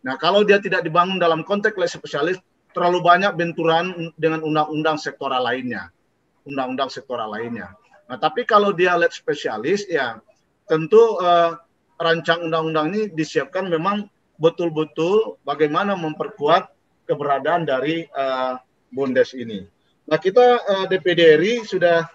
Nah, 0.00 0.16
kalau 0.16 0.46
dia 0.46 0.56
tidak 0.62 0.86
dibangun 0.86 1.20
dalam 1.20 1.44
konteks 1.44 1.76
les 1.76 1.92
spesialis, 1.92 2.38
terlalu 2.72 3.04
banyak 3.04 3.32
benturan 3.36 4.14
dengan 4.16 4.40
undang-undang 4.40 4.96
sektoral 4.96 5.44
lainnya. 5.44 5.92
Undang-undang 6.48 6.88
sektoral 6.88 7.28
lainnya. 7.34 7.74
Nah, 8.08 8.16
tapi 8.16 8.48
kalau 8.48 8.72
dia 8.72 8.96
led 8.96 9.12
spesialis, 9.12 9.84
ya 9.84 10.16
tentu 10.64 11.20
uh, 11.20 11.60
rancang 12.00 12.48
undang-undang 12.48 12.92
ini 12.96 13.02
disiapkan 13.12 13.68
memang 13.68 14.08
betul-betul 14.40 15.36
bagaimana 15.44 15.92
memperkuat 15.92 16.72
keberadaan 17.04 17.68
dari 17.68 18.08
uh, 18.16 18.56
Bundes 18.88 19.36
ini. 19.36 19.68
Nah, 20.08 20.16
kita 20.16 20.64
uh, 20.64 20.84
DPD 20.88 21.36
RI 21.36 21.54
sudah 21.68 22.08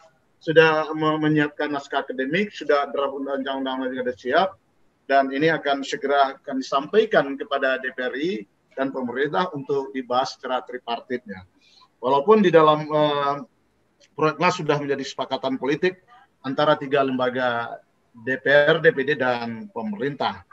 sudah 0.43 0.91
menyiapkan 0.97 1.71
naskah 1.71 2.03
akademik, 2.03 2.51
sudah 2.51 2.91
draft 2.91 3.15
undang-undang 3.15 3.87
sudah 3.95 4.15
siap, 4.19 4.49
dan 5.07 5.31
ini 5.31 5.47
akan 5.47 5.87
segera 5.87 6.35
akan 6.35 6.59
disampaikan 6.59 7.39
kepada 7.39 7.79
DPRI 7.79 8.43
dan 8.75 8.91
pemerintah 8.91 9.47
untuk 9.55 9.95
dibahas 9.95 10.35
secara 10.35 10.59
tripartitnya. 10.67 11.47
Walaupun 12.03 12.43
di 12.43 12.51
dalam 12.51 12.83
uh, 12.91 13.39
prolegnas 14.11 14.59
sudah 14.59 14.75
menjadi 14.77 15.03
sepakatan 15.07 15.55
politik 15.55 16.03
antara 16.43 16.75
tiga 16.75 17.01
lembaga 17.01 17.79
DPR, 18.13 18.83
DPD 18.83 19.17
dan 19.17 19.71
pemerintah. 19.71 20.43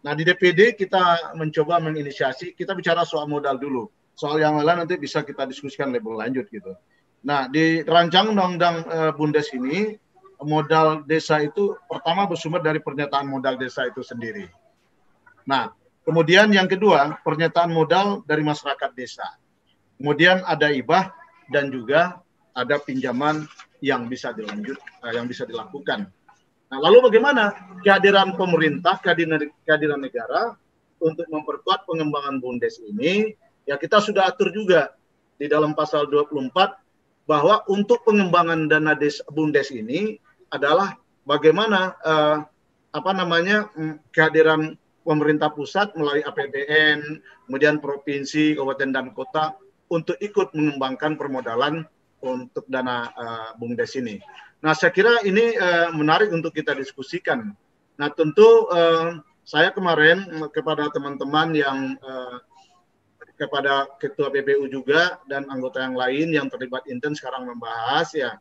Nah 0.00 0.16
di 0.16 0.24
DPD 0.24 0.78
kita 0.78 1.34
mencoba 1.36 1.76
menginisiasi, 1.82 2.56
kita 2.56 2.72
bicara 2.72 3.04
soal 3.04 3.28
modal 3.28 3.60
dulu. 3.60 3.90
Soal 4.16 4.40
yang 4.40 4.56
lain 4.56 4.84
nanti 4.84 4.96
bisa 4.96 5.20
kita 5.24 5.44
diskusikan 5.44 5.92
lebih 5.92 6.16
lanjut 6.16 6.48
gitu. 6.48 6.72
Nah 7.26 7.50
di 7.52 7.84
rancang 7.84 8.32
undang-undang 8.32 8.76
uh, 8.88 9.12
Bundes 9.12 9.52
ini 9.52 9.92
modal 10.40 11.04
desa 11.04 11.44
itu 11.44 11.76
pertama 11.84 12.24
bersumber 12.24 12.64
dari 12.64 12.80
pernyataan 12.80 13.28
modal 13.28 13.60
desa 13.60 13.84
itu 13.84 14.00
sendiri. 14.00 14.48
Nah, 15.44 15.72
kemudian 16.04 16.48
yang 16.52 16.68
kedua, 16.68 17.20
pernyataan 17.20 17.72
modal 17.72 18.24
dari 18.24 18.40
masyarakat 18.44 18.90
desa. 18.96 19.26
Kemudian 20.00 20.40
ada 20.48 20.72
ibah 20.72 21.12
dan 21.52 21.68
juga 21.68 22.24
ada 22.54 22.76
pinjaman 22.82 23.46
yang 23.80 24.06
bisa 24.06 24.34
dilanjut, 24.36 24.76
eh, 24.76 25.12
yang 25.16 25.26
bisa 25.26 25.48
dilakukan. 25.48 26.08
Nah, 26.70 26.78
lalu 26.78 27.10
bagaimana 27.10 27.50
kehadiran 27.82 28.38
pemerintah, 28.38 29.02
kehadiran, 29.02 29.42
kehadiran 29.66 29.98
negara 29.98 30.54
untuk 31.02 31.26
memperkuat 31.26 31.88
pengembangan 31.88 32.38
bundes 32.38 32.78
ini? 32.78 33.34
Ya 33.66 33.74
kita 33.74 33.98
sudah 33.98 34.30
atur 34.30 34.54
juga 34.54 34.94
di 35.34 35.50
dalam 35.50 35.74
pasal 35.74 36.06
24 36.06 36.78
bahwa 37.26 37.62
untuk 37.66 38.02
pengembangan 38.06 38.70
dana 38.70 38.94
des, 38.94 39.18
bundes 39.30 39.70
ini 39.74 40.18
adalah 40.50 40.94
bagaimana 41.26 41.94
uh, 42.02 42.38
apa 42.90 43.10
namanya 43.14 43.70
mm, 43.74 44.10
kehadiran 44.10 44.74
pemerintah 45.06 45.50
pusat 45.50 45.94
melalui 45.96 46.22
APBN, 46.22 47.22
kemudian 47.46 47.82
provinsi, 47.82 48.54
kabupaten 48.54 48.90
dan 48.94 49.06
kota 49.14 49.58
untuk 49.90 50.14
ikut 50.22 50.54
mengembangkan 50.54 51.18
permodalan 51.18 51.82
untuk 52.20 52.64
dana 52.68 53.10
uh, 53.12 53.50
BUMDes 53.56 53.96
ini. 53.96 54.20
Nah, 54.60 54.76
saya 54.76 54.92
kira 54.92 55.24
ini 55.24 55.56
uh, 55.56 55.88
menarik 55.96 56.28
untuk 56.30 56.52
kita 56.52 56.76
diskusikan. 56.76 57.56
Nah, 57.96 58.08
tentu 58.12 58.68
uh, 58.68 59.20
saya 59.44 59.72
kemarin 59.72 60.28
kepada 60.52 60.92
teman-teman 60.92 61.56
yang 61.56 61.78
uh, 62.04 62.38
kepada 63.40 63.88
ketua 63.96 64.28
PPU 64.28 64.68
juga 64.68 65.16
dan 65.24 65.48
anggota 65.48 65.80
yang 65.80 65.96
lain 65.96 66.28
yang 66.28 66.46
terlibat 66.52 66.84
intens 66.92 67.24
sekarang 67.24 67.48
membahas 67.48 68.12
ya. 68.12 68.36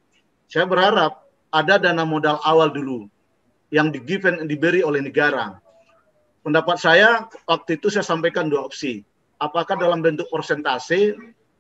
Saya 0.52 0.68
berharap 0.68 1.24
ada 1.56 1.80
dana 1.80 2.04
modal 2.04 2.44
awal 2.44 2.68
dulu 2.68 3.08
yang 3.72 3.96
di 3.96 4.04
given 4.04 4.44
diberi 4.44 4.84
oleh 4.84 5.00
negara. 5.00 5.56
Pendapat 6.44 6.76
saya 6.76 7.32
waktu 7.48 7.80
itu 7.80 7.88
saya 7.88 8.04
sampaikan 8.04 8.52
dua 8.52 8.68
opsi. 8.68 9.08
Apakah 9.40 9.80
dalam 9.80 10.04
bentuk 10.04 10.28
persentase 10.28 11.16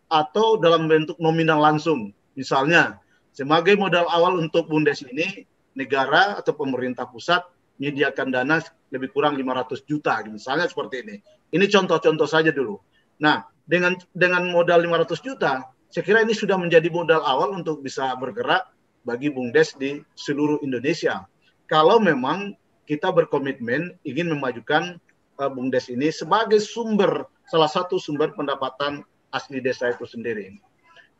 atau 0.09 0.57
dalam 0.57 0.89
bentuk 0.89 1.15
nominal 1.21 1.61
langsung. 1.61 2.11
Misalnya, 2.33 2.97
sebagai 3.31 3.77
modal 3.77 4.09
awal 4.09 4.41
untuk 4.41 4.65
Bundes 4.67 5.05
ini 5.05 5.45
negara 5.77 6.41
atau 6.41 6.57
pemerintah 6.57 7.05
pusat 7.05 7.45
menyediakan 7.79 8.27
dana 8.33 8.57
lebih 8.91 9.13
kurang 9.15 9.39
500 9.39 9.87
juta, 9.87 10.19
misalnya 10.27 10.67
seperti 10.67 11.05
ini. 11.05 11.15
Ini 11.55 11.65
contoh-contoh 11.71 12.27
saja 12.27 12.51
dulu. 12.51 12.75
Nah, 13.23 13.47
dengan 13.63 13.95
dengan 14.11 14.49
modal 14.49 14.83
500 14.83 15.23
juta, 15.23 15.63
saya 15.87 16.03
kira 16.03 16.25
ini 16.25 16.33
sudah 16.33 16.57
menjadi 16.59 16.89
modal 16.91 17.23
awal 17.23 17.55
untuk 17.55 17.79
bisa 17.85 18.11
bergerak 18.17 18.67
bagi 19.07 19.31
BUMDes 19.31 19.79
di 19.79 20.01
seluruh 20.17 20.59
Indonesia. 20.61 21.25
Kalau 21.69 22.01
memang 22.01 22.57
kita 22.89 23.13
berkomitmen 23.13 23.95
ingin 24.03 24.33
memajukan 24.33 24.97
uh, 25.37 25.49
BUMDes 25.49 25.93
ini 25.93 26.09
sebagai 26.09 26.59
sumber 26.59 27.29
salah 27.49 27.69
satu 27.69 27.97
sumber 27.97 28.33
pendapatan 28.33 29.05
asli 29.33 29.61
desa 29.61 29.93
itu 29.93 30.05
sendiri. 30.05 30.55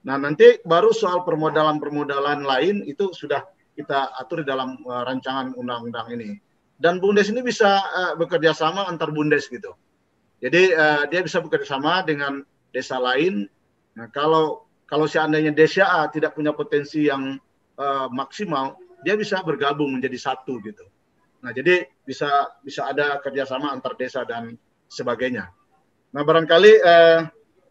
Nah, 0.08 0.16
nanti 0.16 0.64
baru 0.64 0.96
soal 0.96 1.28
permodalan-permodalan 1.28 2.48
lain 2.48 2.88
itu 2.88 3.12
sudah 3.12 3.44
kita 3.76 4.16
atur 4.16 4.44
dalam 4.48 4.80
uh, 4.88 5.04
rancangan 5.04 5.56
undang-undang 5.56 6.08
ini. 6.16 6.40
Dan 6.80 7.04
BUMDes 7.04 7.28
ini 7.32 7.44
bisa 7.44 7.84
uh, 7.84 8.14
bekerja 8.16 8.56
sama 8.56 8.88
antar 8.88 9.12
BUMDes 9.12 9.52
gitu. 9.52 9.76
Jadi 10.40 10.72
uh, 10.72 11.04
dia 11.12 11.20
bisa 11.20 11.44
bekerja 11.44 11.76
sama 11.76 12.00
dengan 12.08 12.40
desa 12.72 12.96
lain. 12.96 13.44
Nah, 14.00 14.08
kalau 14.16 14.64
kalau 14.88 15.06
seandainya 15.06 15.52
desa 15.52 15.86
A 15.86 16.08
tidak 16.08 16.34
punya 16.34 16.56
potensi 16.56 17.12
yang 17.12 17.36
uh, 17.76 18.08
maksimal, 18.08 18.80
dia 19.04 19.20
bisa 19.20 19.44
bergabung 19.44 19.92
menjadi 20.00 20.16
satu 20.16 20.64
gitu. 20.64 20.88
Nah, 21.44 21.52
jadi 21.52 21.88
bisa 22.08 22.28
bisa 22.64 22.88
ada 22.88 23.20
kerjasama 23.20 23.72
antar 23.72 24.00
desa 24.00 24.24
dan 24.24 24.56
sebagainya. 24.88 25.52
Nah, 26.16 26.24
barangkali 26.24 26.72
uh, 26.80 27.20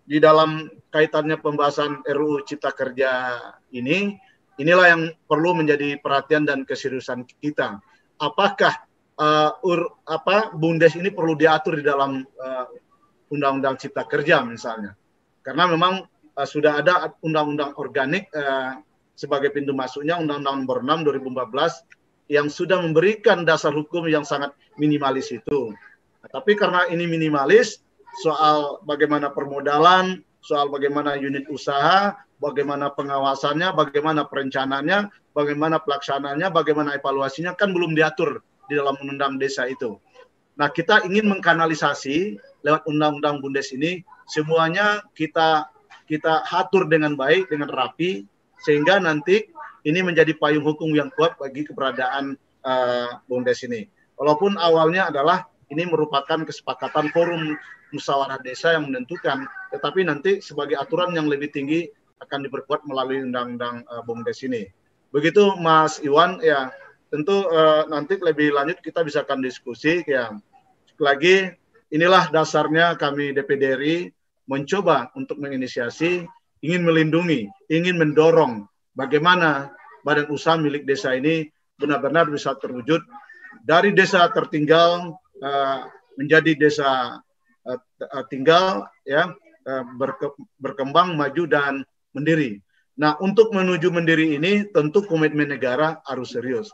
di 0.09 0.17
dalam 0.17 0.65
kaitannya 0.89 1.37
pembahasan 1.37 2.01
RUU 2.09 2.41
Cipta 2.49 2.73
Kerja 2.73 3.37
ini, 3.77 4.17
inilah 4.57 4.87
yang 4.89 5.03
perlu 5.29 5.53
menjadi 5.53 6.01
perhatian 6.01 6.49
dan 6.49 6.65
keseriusan 6.65 7.29
kita. 7.45 7.77
Apakah 8.17 8.73
uh, 9.21 9.53
ur, 9.61 10.01
apa 10.09 10.49
bundes 10.57 10.97
ini 10.97 11.13
perlu 11.13 11.37
diatur 11.37 11.77
di 11.77 11.85
dalam 11.85 12.25
uh, 12.25 12.67
Undang-Undang 13.29 13.77
Cipta 13.85 14.09
Kerja 14.09 14.41
misalnya? 14.49 14.97
Karena 15.45 15.69
memang 15.69 16.09
uh, 16.09 16.49
sudah 16.49 16.81
ada 16.81 17.13
undang-undang 17.21 17.77
organik 17.77 18.33
uh, 18.33 18.81
sebagai 19.13 19.53
pintu 19.53 19.77
masuknya 19.77 20.17
Undang-Undang 20.17 20.65
Nomor 20.65 20.79
6 20.89 21.05
2014 22.33 22.33
yang 22.33 22.49
sudah 22.49 22.81
memberikan 22.81 23.45
dasar 23.45 23.77
hukum 23.77 24.09
yang 24.09 24.25
sangat 24.25 24.57
minimalis 24.81 25.33
itu. 25.37 25.77
Nah, 26.25 26.29
tapi 26.33 26.57
karena 26.57 26.89
ini 26.89 27.05
minimalis, 27.05 27.85
soal 28.23 28.83
bagaimana 28.89 29.31
permodalan, 29.31 30.25
soal 30.41 30.73
bagaimana 30.73 31.19
unit 31.21 31.45
usaha, 31.53 32.17
bagaimana 32.41 32.91
pengawasannya, 32.95 33.75
bagaimana 33.75 34.27
perencanaannya, 34.27 35.13
bagaimana 35.35 35.77
pelaksanaannya, 35.83 36.49
bagaimana 36.51 36.97
evaluasinya 36.97 37.55
kan 37.55 37.75
belum 37.75 37.95
diatur 37.95 38.43
di 38.71 38.75
dalam 38.79 38.95
undang-undang 38.99 39.41
desa 39.41 39.67
itu. 39.67 39.99
Nah, 40.59 40.69
kita 40.75 41.07
ingin 41.07 41.31
mengkanalisasi 41.31 42.39
lewat 42.67 42.83
undang-undang 42.91 43.39
Bundes 43.39 43.71
ini 43.71 44.03
semuanya 44.27 45.07
kita 45.15 45.71
kita 46.11 46.43
atur 46.51 46.91
dengan 46.91 47.15
baik, 47.15 47.53
dengan 47.53 47.71
rapi 47.71 48.27
sehingga 48.59 48.99
nanti 48.99 49.47
ini 49.87 50.03
menjadi 50.03 50.35
payung 50.35 50.67
hukum 50.67 50.91
yang 50.91 51.15
kuat 51.15 51.39
bagi 51.39 51.63
keberadaan 51.63 52.35
uh, 52.67 53.23
Bundes 53.31 53.63
ini. 53.63 53.87
Walaupun 54.19 54.59
awalnya 54.59 55.15
adalah 55.15 55.47
ini 55.71 55.87
merupakan 55.87 56.43
kesepakatan 56.43 57.15
forum 57.15 57.55
musyawarah 57.95 58.41
desa 58.41 58.77
yang 58.77 58.91
menentukan, 58.91 59.49
tetapi 59.73 60.05
nanti 60.05 60.45
sebagai 60.45 60.77
aturan 60.77 61.15
yang 61.17 61.27
lebih 61.27 61.49
tinggi 61.53 61.89
akan 62.19 62.47
diperkuat 62.47 62.85
melalui 62.85 63.23
undang-undang 63.23 63.87
uh, 63.89 64.03
BUMDes 64.03 64.43
ini. 64.45 64.67
Begitu 65.15 65.57
Mas 65.57 66.03
Iwan, 66.05 66.43
ya 66.45 66.69
tentu 67.09 67.49
uh, 67.49 67.89
nanti 67.89 68.21
lebih 68.21 68.53
lanjut 68.53 68.79
kita 68.85 69.01
bisa 69.01 69.25
akan 69.25 69.41
diskusi 69.41 70.05
ya. 70.05 70.37
Lagi 70.99 71.49
inilah 71.95 72.29
dasarnya 72.29 72.99
kami 72.99 73.33
DPD 73.33 73.65
RI 73.79 73.97
mencoba 74.51 75.13
untuk 75.15 75.39
menginisiasi, 75.41 76.27
ingin 76.65 76.83
melindungi, 76.83 77.49
ingin 77.71 77.97
mendorong 77.97 78.67
bagaimana 78.99 79.73
badan 80.03 80.29
usaha 80.33 80.59
milik 80.59 80.85
desa 80.85 81.15
ini 81.15 81.49
benar-benar 81.79 82.27
bisa 82.29 82.59
terwujud 82.59 83.01
dari 83.63 83.95
desa 83.95 84.27
tertinggal 84.35 85.15
uh, 85.39 85.81
menjadi 86.19 86.59
desa 86.59 87.23
uh, 87.69 88.25
tinggal 88.33 88.89
ya 89.05 89.33
uh, 89.69 89.85
berke, 90.01 90.33
berkembang 90.57 91.15
maju 91.15 91.45
dan 91.45 91.85
mendiri. 92.17 92.65
Nah, 92.99 93.15
untuk 93.23 93.55
menuju 93.55 93.95
mendiri 93.95 94.35
ini 94.35 94.67
tentu 94.75 95.07
komitmen 95.07 95.55
negara 95.55 96.03
harus 96.09 96.35
serius. 96.35 96.73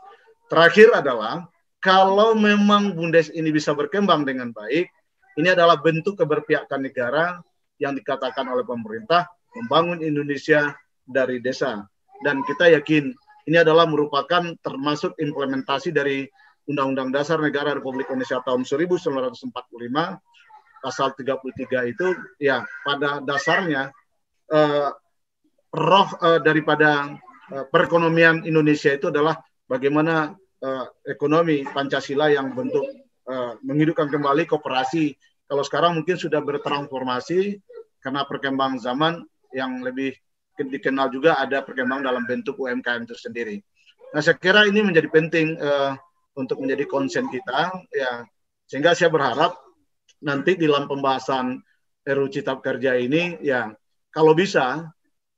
Terakhir 0.49 0.89
adalah 0.95 1.45
kalau 1.83 2.33
memang 2.33 2.97
Bundes 2.97 3.29
ini 3.29 3.53
bisa 3.53 3.77
berkembang 3.77 4.25
dengan 4.25 4.49
baik, 4.49 4.89
ini 5.37 5.47
adalah 5.53 5.77
bentuk 5.77 6.17
keberpihakan 6.17 6.81
negara 6.81 7.37
yang 7.77 7.93
dikatakan 7.93 8.47
oleh 8.49 8.65
pemerintah 8.65 9.29
membangun 9.53 10.01
Indonesia 10.01 10.73
dari 11.05 11.37
desa. 11.43 11.85
Dan 12.25 12.41
kita 12.41 12.73
yakin 12.73 13.13
ini 13.45 13.57
adalah 13.61 13.85
merupakan 13.85 14.57
termasuk 14.65 15.13
implementasi 15.21 15.93
dari 15.93 16.25
Undang-Undang 16.65 17.13
Dasar 17.13 17.37
Negara 17.37 17.77
Republik 17.77 18.09
Indonesia 18.09 18.41
tahun 18.41 18.65
1945 18.65 19.53
pasal 20.85 21.17
33 21.17 21.89
itu 21.89 22.07
ya 22.37 22.61
pada 22.85 23.17
dasarnya 23.25 23.89
eh, 24.53 24.89
roh 25.73 26.09
eh, 26.21 26.39
daripada 26.45 27.17
eh, 27.49 27.65
perekonomian 27.65 28.45
Indonesia 28.45 28.93
itu 28.93 29.09
adalah 29.09 29.41
bagaimana 29.65 30.37
eh, 30.61 30.85
ekonomi 31.09 31.65
Pancasila 31.65 32.29
yang 32.29 32.53
bentuk 32.53 32.85
eh, 33.25 33.53
menghidupkan 33.65 34.13
kembali 34.13 34.45
kooperasi. 34.45 35.17
Kalau 35.49 35.65
sekarang 35.65 35.97
mungkin 35.97 36.21
sudah 36.21 36.41
bertransformasi 36.45 37.57
karena 38.05 38.21
perkembangan 38.29 38.77
zaman 38.77 39.13
yang 39.49 39.81
lebih 39.81 40.13
dikenal 40.57 41.09
juga 41.09 41.41
ada 41.41 41.65
perkembangan 41.65 42.05
dalam 42.05 42.23
bentuk 42.29 42.61
UMKM 42.61 43.09
itu 43.09 43.17
sendiri. 43.17 43.57
Nah, 44.13 44.21
saya 44.23 44.37
kira 44.39 44.63
ini 44.65 44.79
menjadi 44.79 45.11
penting 45.11 45.59
uh, 45.59 45.93
untuk 46.39 46.63
menjadi 46.63 46.87
konsen 46.87 47.27
kita, 47.27 47.75
ya 47.91 48.23
sehingga 48.69 48.95
saya 48.95 49.11
berharap 49.11 49.64
nanti 50.23 50.55
dalam 50.55 50.87
pembahasan 50.87 51.59
RUU 52.05 52.29
Cipta 52.29 52.55
Kerja 52.61 52.95
ini 52.95 53.41
ya 53.41 53.73
kalau 54.13 54.37
bisa 54.37 54.87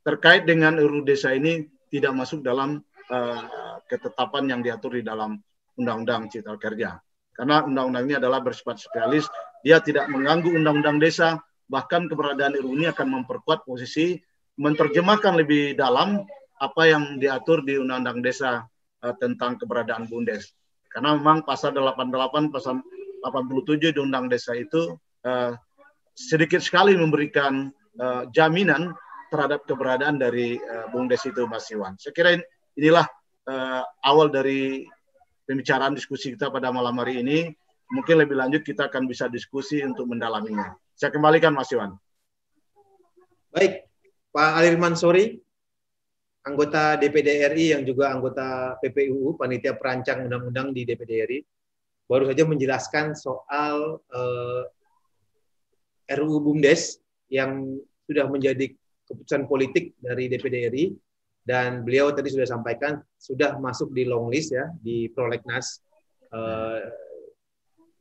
terkait 0.03 0.43
dengan 0.43 0.77
RUU 0.77 1.07
Desa 1.07 1.33
ini 1.33 1.65
tidak 1.87 2.13
masuk 2.13 2.43
dalam 2.43 2.83
uh, 3.09 3.79
ketetapan 3.87 4.51
yang 4.51 4.61
diatur 4.61 4.99
di 4.99 5.03
dalam 5.03 5.39
Undang-Undang 5.79 6.29
Cipta 6.29 6.55
Kerja. 6.59 6.99
Karena 7.31 7.61
undang-undang 7.61 8.09
ini 8.09 8.15
adalah 8.17 8.41
bersifat 8.41 8.81
spesialis, 8.81 9.29
dia 9.61 9.77
tidak 9.77 10.09
mengganggu 10.09 10.49
undang-undang 10.57 10.97
desa, 10.97 11.37
bahkan 11.69 12.09
keberadaan 12.09 12.57
RUU 12.57 12.73
ini 12.81 12.85
akan 12.89 13.21
memperkuat 13.21 13.63
posisi 13.63 14.17
menerjemahkan 14.57 15.37
lebih 15.37 15.77
dalam 15.77 16.25
apa 16.57 16.83
yang 16.89 17.21
diatur 17.21 17.61
di 17.61 17.77
Undang-Undang 17.77 18.19
Desa 18.25 18.65
uh, 19.05 19.15
tentang 19.21 19.61
keberadaan 19.61 20.09
Bundes. 20.09 20.57
Karena 20.89 21.13
memang 21.13 21.45
pasal 21.45 21.77
88, 21.77 22.49
pasal 22.49 22.81
87 23.23 23.93
di 23.93 23.99
Undang 23.99 24.29
Desa 24.29 24.53
itu 24.53 24.95
uh, 25.25 25.51
sedikit 26.17 26.61
sekali 26.61 26.97
memberikan 26.97 27.69
uh, 28.01 28.25
jaminan 28.33 28.93
terhadap 29.29 29.67
keberadaan 29.67 30.17
dari 30.17 30.57
uh, 30.57 30.89
Bung 30.89 31.05
Des 31.05 31.21
itu 31.25 31.45
Mas 31.45 31.67
Iwan. 31.69 31.97
Saya 31.99 32.13
kira 32.15 32.29
inilah 32.77 33.05
uh, 33.49 33.83
awal 34.05 34.33
dari 34.33 34.87
pembicaraan 35.45 35.93
diskusi 35.93 36.33
kita 36.33 36.49
pada 36.49 36.73
malam 36.73 36.97
hari 36.97 37.21
ini. 37.21 37.51
Mungkin 37.87 38.19
lebih 38.19 38.35
lanjut 38.35 38.67
kita 38.67 38.91
akan 38.91 39.07
bisa 39.07 39.31
diskusi 39.31 39.79
untuk 39.79 40.11
mendalaminya. 40.11 40.75
Saya 40.91 41.07
kembalikan 41.07 41.55
Mas 41.55 41.71
Iwan. 41.71 41.95
Baik, 43.47 43.87
Pak 44.35 44.51
Alirman 44.59 44.99
Sori, 44.99 45.39
anggota 46.43 46.99
DPD 46.99 47.47
RI 47.47 47.65
yang 47.79 47.87
juga 47.87 48.11
anggota 48.11 48.75
PPUU, 48.83 49.39
Panitia 49.39 49.79
Perancang 49.79 50.27
Undang-Undang 50.27 50.75
di 50.75 50.83
DPD 50.83 51.11
RI 51.23 51.39
baru 52.07 52.31
saja 52.31 52.43
menjelaskan 52.47 53.13
soal 53.13 53.99
uh, 53.99 54.63
eh, 56.07 56.15
RUU 56.15 56.39
BUMDes 56.39 57.03
yang 57.27 57.75
sudah 58.07 58.31
menjadi 58.31 58.71
keputusan 59.07 59.47
politik 59.51 59.95
dari 59.99 60.31
DPD 60.31 60.71
RI 60.71 60.85
dan 61.43 61.83
beliau 61.83 62.11
tadi 62.11 62.31
sudah 62.31 62.47
sampaikan 62.47 62.99
sudah 63.19 63.59
masuk 63.59 63.91
di 63.91 64.07
long 64.07 64.31
list 64.31 64.55
ya 64.55 64.71
di 64.79 65.11
prolegnas 65.11 65.83
uh, 66.31 66.79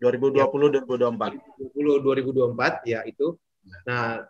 2020 0.03 0.87
2024 0.87 1.75
2020 1.75 2.55
2024 2.55 2.91
ya 2.91 3.03
itu. 3.07 3.35
Nah 3.87 4.23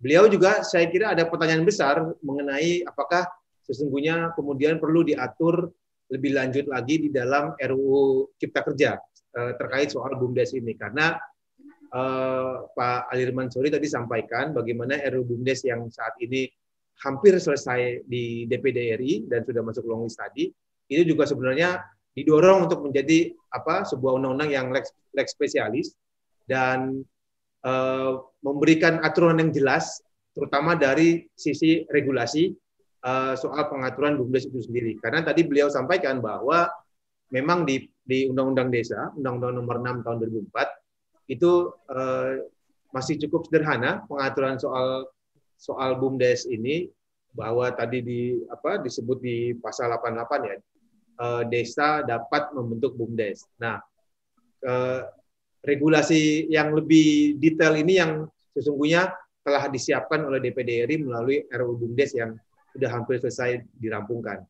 beliau 0.00 0.28
juga 0.28 0.64
saya 0.64 0.88
kira 0.88 1.12
ada 1.12 1.24
pertanyaan 1.28 1.64
besar 1.64 2.00
mengenai 2.24 2.84
apakah 2.84 3.28
sesungguhnya 3.64 4.32
kemudian 4.36 4.80
perlu 4.80 5.04
diatur 5.04 5.68
lebih 6.10 6.34
lanjut 6.34 6.66
lagi 6.66 7.06
di 7.06 7.08
dalam 7.08 7.54
RUU 7.54 8.34
Cipta 8.36 8.66
Kerja 8.66 8.98
uh, 9.38 9.52
terkait 9.56 9.94
soal 9.94 10.18
BUMDes 10.18 10.52
ini. 10.58 10.74
Karena 10.74 11.14
uh, 11.94 12.66
Pak 12.70 13.10
Ali 13.10 13.30
Mansuri 13.30 13.70
tadi 13.70 13.86
sampaikan 13.86 14.50
bagaimana 14.50 14.98
RUU 15.10 15.26
BUMDes 15.26 15.66
yang 15.66 15.86
saat 15.90 16.18
ini 16.22 16.50
hampir 17.00 17.38
selesai 17.40 18.04
di 18.04 18.44
DPD 18.44 19.00
RI 19.00 19.14
dan 19.24 19.40
sudah 19.44 19.64
masuk 19.64 19.88
long 19.88 20.04
list 20.04 20.20
tadi 20.20 20.52
itu 20.90 21.02
juga 21.14 21.24
sebenarnya 21.24 21.80
didorong 22.12 22.68
untuk 22.68 22.84
menjadi 22.84 23.32
apa 23.54 23.86
sebuah 23.86 24.20
undang-undang 24.20 24.50
yang 24.50 24.66
lex, 24.74 24.92
lex 25.14 25.32
spesialis 25.32 25.94
dan 26.44 27.00
uh, 27.64 28.20
memberikan 28.42 29.00
aturan 29.00 29.38
yang 29.38 29.54
jelas 29.54 30.02
terutama 30.34 30.74
dari 30.76 31.24
sisi 31.38 31.86
regulasi 31.88 32.52
uh, 33.04 33.34
soal 33.36 33.68
pengaturan 33.68 34.16
BUMDes 34.20 34.48
itu 34.48 34.60
sendiri. 34.64 34.96
Karena 35.00 35.24
tadi 35.24 35.44
beliau 35.44 35.68
sampaikan 35.72 36.20
bahwa 36.20 36.68
memang 37.30 37.64
di 37.64 37.86
di 38.04 38.26
Undang-Undang 38.26 38.68
Desa, 38.74 39.14
Undang-Undang 39.14 39.52
Nomor 39.62 39.76
6 39.80 40.04
Tahun 40.04 40.16
2004 40.50 41.30
itu 41.30 41.70
uh, 41.94 42.42
masih 42.90 43.22
cukup 43.22 43.46
sederhana 43.46 44.02
pengaturan 44.10 44.58
soal 44.58 45.06
soal 45.54 45.94
BUMDes 45.94 46.50
ini 46.50 46.90
bahwa 47.30 47.70
tadi 47.70 48.02
di 48.02 48.20
apa 48.50 48.82
disebut 48.82 49.22
di 49.22 49.54
pasal 49.54 49.94
88 49.94 50.50
ya 50.50 50.56
uh, 51.22 51.42
desa 51.46 52.02
dapat 52.02 52.50
membentuk 52.50 52.98
BUMDes. 52.98 53.46
Nah, 53.62 53.78
uh, 54.66 55.06
regulasi 55.62 56.50
yang 56.50 56.74
lebih 56.74 57.38
detail 57.38 57.78
ini 57.78 58.02
yang 58.02 58.26
sesungguhnya 58.56 59.14
telah 59.40 59.70
disiapkan 59.70 60.26
oleh 60.26 60.42
DPD 60.42 60.90
RI 60.90 60.96
melalui 61.00 61.46
RUU 61.46 61.78
BUMDes 61.78 62.18
yang 62.18 62.34
sudah 62.74 62.90
hampir 62.90 63.18
selesai 63.18 63.64
dirampungkan. 63.78 64.42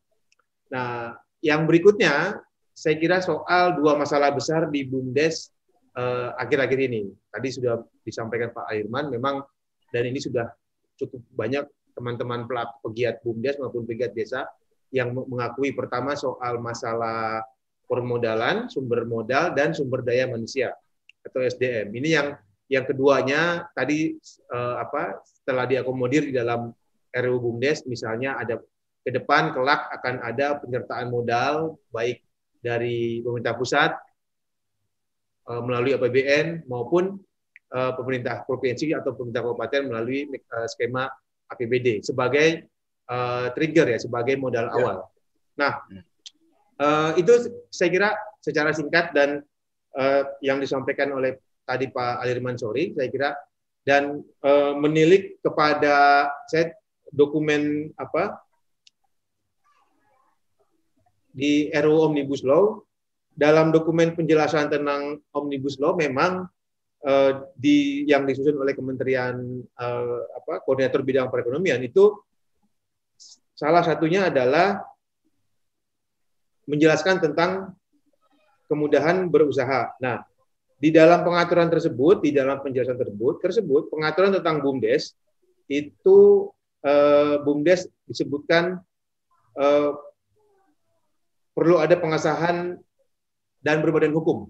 Nah, 0.71 1.17
yang 1.41 1.65
berikutnya 1.65 2.39
saya 2.71 2.95
kira 2.97 3.19
soal 3.19 3.77
dua 3.77 3.99
masalah 3.99 4.31
besar 4.31 4.71
di 4.71 4.87
BUMDes 4.87 5.51
eh, 5.97 6.29
akhir-akhir 6.39 6.79
uh, 6.79 6.87
ini. 6.87 7.01
Tadi 7.29 7.47
sudah 7.51 7.81
disampaikan 8.01 8.55
Pak 8.55 8.71
Airman, 8.71 9.11
memang 9.11 9.43
dan 9.91 10.07
ini 10.07 10.17
sudah 10.23 10.47
cukup 10.95 11.21
banyak 11.35 11.67
teman-teman 11.91 12.47
pelaku 12.47 12.89
pegiat 12.89 13.19
BUMDes 13.21 13.59
maupun 13.59 13.83
pegiat 13.83 14.15
desa 14.15 14.47
yang 14.91 15.11
mengakui 15.11 15.75
pertama 15.75 16.15
soal 16.15 16.59
masalah 16.59 17.43
permodalan, 17.87 18.71
sumber 18.71 19.03
modal 19.03 19.51
dan 19.51 19.75
sumber 19.75 20.03
daya 20.03 20.27
manusia 20.27 20.71
atau 21.27 21.43
SDM. 21.43 21.91
Ini 21.91 22.09
yang 22.11 22.27
yang 22.71 22.87
keduanya 22.87 23.67
tadi 23.75 24.15
uh, 24.47 24.79
apa 24.79 25.19
setelah 25.27 25.67
diakomodir 25.67 26.31
di 26.31 26.33
dalam 26.35 26.71
RUU 27.11 27.39
BUMDes 27.39 27.83
misalnya 27.87 28.39
ada 28.39 28.59
ke 29.01 29.09
depan 29.09 29.51
kelak 29.51 29.89
akan 29.99 30.21
ada 30.21 30.61
penyertaan 30.61 31.09
modal 31.09 31.81
baik 31.89 32.21
dari 32.61 33.19
pemerintah 33.25 33.57
pusat 33.57 33.91
uh, 35.49 35.61
melalui 35.65 35.97
APBN 35.97 36.69
maupun 36.69 37.17
uh, 37.73 37.91
pemerintah 37.97 38.45
provinsi 38.45 38.93
atau 38.93 39.17
pemerintah 39.17 39.41
kabupaten 39.41 39.81
melalui 39.89 40.29
uh, 40.29 40.69
skema 40.69 41.09
APBD 41.51 42.05
sebagai 42.05 42.69
trigger 43.51 43.91
ya 43.91 43.99
sebagai 43.99 44.39
modal 44.39 44.71
ya. 44.71 44.75
awal. 44.79 44.97
Nah 45.59 45.83
uh, 46.79 47.11
itu 47.19 47.51
saya 47.67 47.89
kira 47.91 48.09
secara 48.39 48.71
singkat 48.71 49.11
dan 49.11 49.43
yang 50.39 50.63
disampaikan 50.63 51.11
oleh 51.11 51.35
tadi 51.67 51.91
Pak 51.91 52.23
Alirman 52.23 52.55
Sori 52.55 52.95
saya 52.95 53.11
kira 53.11 53.35
dan 53.83 54.23
menilik 54.79 55.43
kepada 55.43 56.23
saya 56.47 56.71
dokumen 57.11 57.91
apa 57.99 58.39
di 61.31 61.67
RUU 61.71 62.11
Omnibus 62.11 62.43
Law 62.43 62.83
dalam 63.31 63.71
dokumen 63.71 64.15
penjelasan 64.15 64.67
tentang 64.67 65.19
Omnibus 65.31 65.79
Law 65.79 65.95
memang 65.95 66.47
uh, 67.07 67.31
di 67.55 68.03
yang 68.07 68.27
disusun 68.27 68.59
oleh 68.59 68.75
Kementerian 68.75 69.35
uh, 69.79 70.21
apa 70.35 70.63
koordinator 70.63 71.03
bidang 71.03 71.31
perekonomian 71.31 71.79
itu 71.83 72.15
salah 73.55 73.83
satunya 73.83 74.27
adalah 74.27 74.83
menjelaskan 76.67 77.19
tentang 77.19 77.75
kemudahan 78.71 79.27
berusaha. 79.27 79.91
Nah, 79.99 80.23
di 80.79 80.89
dalam 80.89 81.21
pengaturan 81.21 81.67
tersebut, 81.67 82.23
di 82.23 82.31
dalam 82.31 82.63
penjelasan 82.63 82.95
tersebut, 82.95 83.43
tersebut 83.43 83.91
pengaturan 83.91 84.31
tentang 84.33 84.63
BUMDes 84.63 85.13
itu 85.67 86.47
uh, 86.85 87.41
BUMDes 87.41 87.89
disebutkan 88.05 88.79
uh, 89.57 89.91
perlu 91.53 91.77
ada 91.81 91.97
pengesahan 91.99 92.79
dan 93.61 93.77
berbadan 93.85 94.13
hukum 94.15 94.49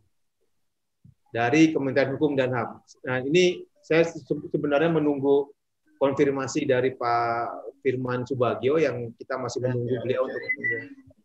dari 1.31 1.71
Kementerian 1.71 2.15
Hukum 2.15 2.35
dan 2.35 2.51
HAM. 2.51 2.69
Nah 3.07 3.17
ini 3.23 3.63
saya 3.81 4.05
sebenarnya 4.51 4.91
menunggu 4.91 5.49
konfirmasi 5.97 6.67
dari 6.67 6.93
Pak 6.93 7.81
Firman 7.81 8.27
Subagio 8.27 8.77
yang 8.77 9.15
kita 9.15 9.39
masih 9.39 9.63
menunggu 9.63 9.95
beliau 10.03 10.27
untuk 10.27 10.41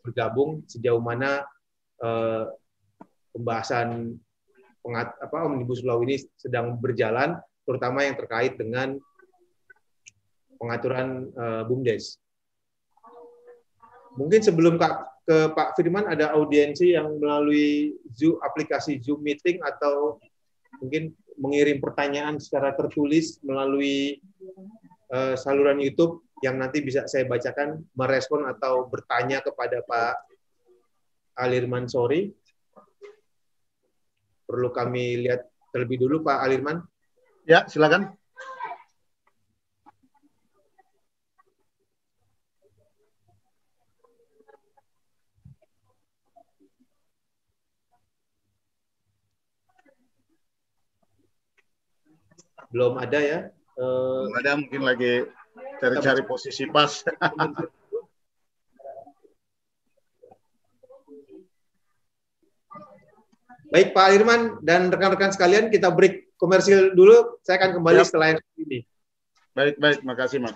bergabung 0.06 0.62
sejauh 0.70 1.02
mana 1.02 1.42
uh, 2.00 2.48
pembahasan 3.34 4.16
pengat, 4.80 5.12
apa 5.18 5.36
omnibus 5.44 5.82
law 5.82 5.98
ini 6.00 6.22
sedang 6.38 6.78
berjalan, 6.78 7.36
terutama 7.66 8.06
yang 8.06 8.14
terkait 8.14 8.54
dengan 8.54 8.96
pengaturan 10.56 11.30
uh, 11.36 11.62
BUMDes. 11.68 12.20
Mungkin 14.16 14.40
sebelum 14.40 14.80
Kak, 14.80 15.24
ke 15.26 15.52
Pak 15.52 15.76
Firman 15.76 16.08
ada 16.08 16.32
audiensi 16.32 16.94
yang 16.94 17.20
melalui 17.20 17.98
Zoom 18.14 18.40
aplikasi 18.40 19.02
Zoom 19.02 19.20
meeting 19.20 19.60
atau 19.60 20.22
mungkin 20.80 21.12
mengirim 21.36 21.82
pertanyaan 21.84 22.40
secara 22.40 22.72
tertulis 22.72 23.42
melalui 23.44 24.22
uh, 25.12 25.36
saluran 25.36 25.82
YouTube 25.82 26.24
yang 26.40 26.56
nanti 26.56 26.80
bisa 26.80 27.04
saya 27.08 27.28
bacakan 27.28 27.84
merespon 27.96 28.48
atau 28.48 28.88
bertanya 28.88 29.40
kepada 29.44 29.84
Pak 29.84 30.14
Alirman 31.36 31.88
Sori. 31.88 32.32
Perlu 34.46 34.70
kami 34.72 35.26
lihat 35.26 35.44
terlebih 35.74 36.00
dulu 36.00 36.24
Pak 36.24 36.38
Alirman. 36.40 36.80
Ya, 37.44 37.68
silakan. 37.68 38.15
Belum 52.70 52.98
ada 52.98 53.18
ya. 53.20 53.38
Uh, 53.76 54.26
belum 54.30 54.36
ada 54.40 54.50
mungkin 54.56 54.82
lagi 54.82 55.26
cari-cari 55.80 56.22
posisi 56.24 56.64
pas. 56.70 57.04
Baik 63.66 63.98
Pak 63.98 64.08
Irman 64.14 64.62
dan 64.62 64.94
rekan-rekan 64.94 65.34
sekalian, 65.34 65.74
kita 65.74 65.90
break 65.90 66.38
komersil 66.38 66.94
dulu. 66.94 67.42
Saya 67.42 67.58
akan 67.58 67.82
kembali 67.82 67.98
Siap. 67.98 68.06
setelah 68.06 68.28
ini. 68.62 68.86
Baik, 69.58 69.74
baik. 69.82 69.98
Makasih, 70.06 70.38
Mas. 70.38 70.54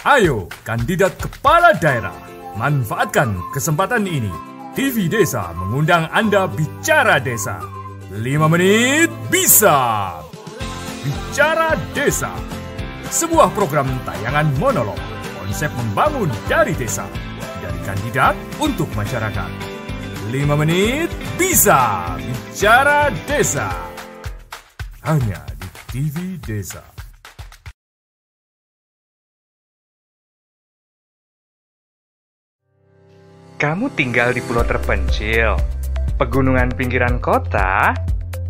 Ayo, 0.00 0.48
kandidat 0.64 1.12
kepala 1.20 1.76
daerah, 1.76 2.16
manfaatkan 2.56 3.36
kesempatan 3.52 4.08
ini. 4.08 4.32
TV 4.72 5.04
Desa 5.10 5.50
mengundang 5.52 6.08
Anda 6.08 6.48
bicara 6.48 7.20
desa. 7.20 7.60
5 8.08 8.24
menit 8.48 9.12
bisa 9.28 10.16
Bicara 11.00 11.80
Desa 11.96 12.28
Sebuah 13.08 13.56
program 13.56 13.88
tayangan 14.04 14.52
monolog. 14.60 15.00
Konsep 15.40 15.72
membangun 15.72 16.28
dari 16.44 16.76
desa 16.76 17.08
Dari 17.64 17.80
kandidat 17.88 18.36
untuk 18.60 18.86
masyarakat. 18.92 19.50
5 20.28 20.60
menit 20.60 21.08
bisa 21.40 22.14
Bicara 22.20 23.08
Desa. 23.24 23.72
Hanya 25.08 25.40
di 25.56 25.68
TV 25.88 26.36
Desa. 26.38 26.84
Kamu 33.60 33.92
tinggal 33.92 34.32
di 34.32 34.40
pulau 34.40 34.64
terpencil, 34.64 35.52
pegunungan 36.16 36.72
pinggiran 36.72 37.20
kota, 37.20 37.92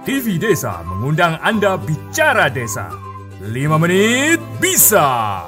TV 0.00 0.40
Desa 0.40 0.80
mengundang 0.88 1.36
Anda 1.44 1.76
bicara 1.76 2.48
desa. 2.48 2.88
5 3.44 3.52
menit 3.76 4.40
bisa. 4.56 5.44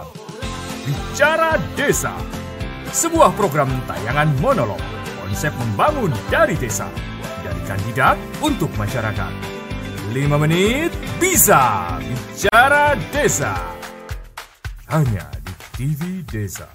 Bicara 0.84 1.56
Desa 1.72 2.12
sebuah 2.92 3.32
program 3.32 3.72
tayangan 3.88 4.28
monolog, 4.44 4.80
konsep 5.24 5.48
membangun 5.56 6.12
dari 6.28 6.52
desa, 6.60 6.84
dari 7.40 7.62
kandidat 7.64 8.20
untuk 8.44 8.68
masyarakat. 8.76 9.32
5 10.12 10.42
menit 10.44 10.92
bisa 11.16 11.96
bicara 12.04 12.92
desa. 13.08 13.56
Hanya 14.92 15.24
di 15.40 15.52
TV 15.72 16.20
Desa. 16.28 16.68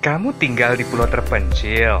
Kamu 0.00 0.32
tinggal 0.40 0.80
di 0.80 0.88
pulau 0.88 1.04
terpencil, 1.04 2.00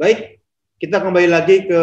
Baik, 0.00 0.40
kita 0.80 0.96
kembali 0.96 1.28
lagi 1.28 1.68
ke 1.68 1.82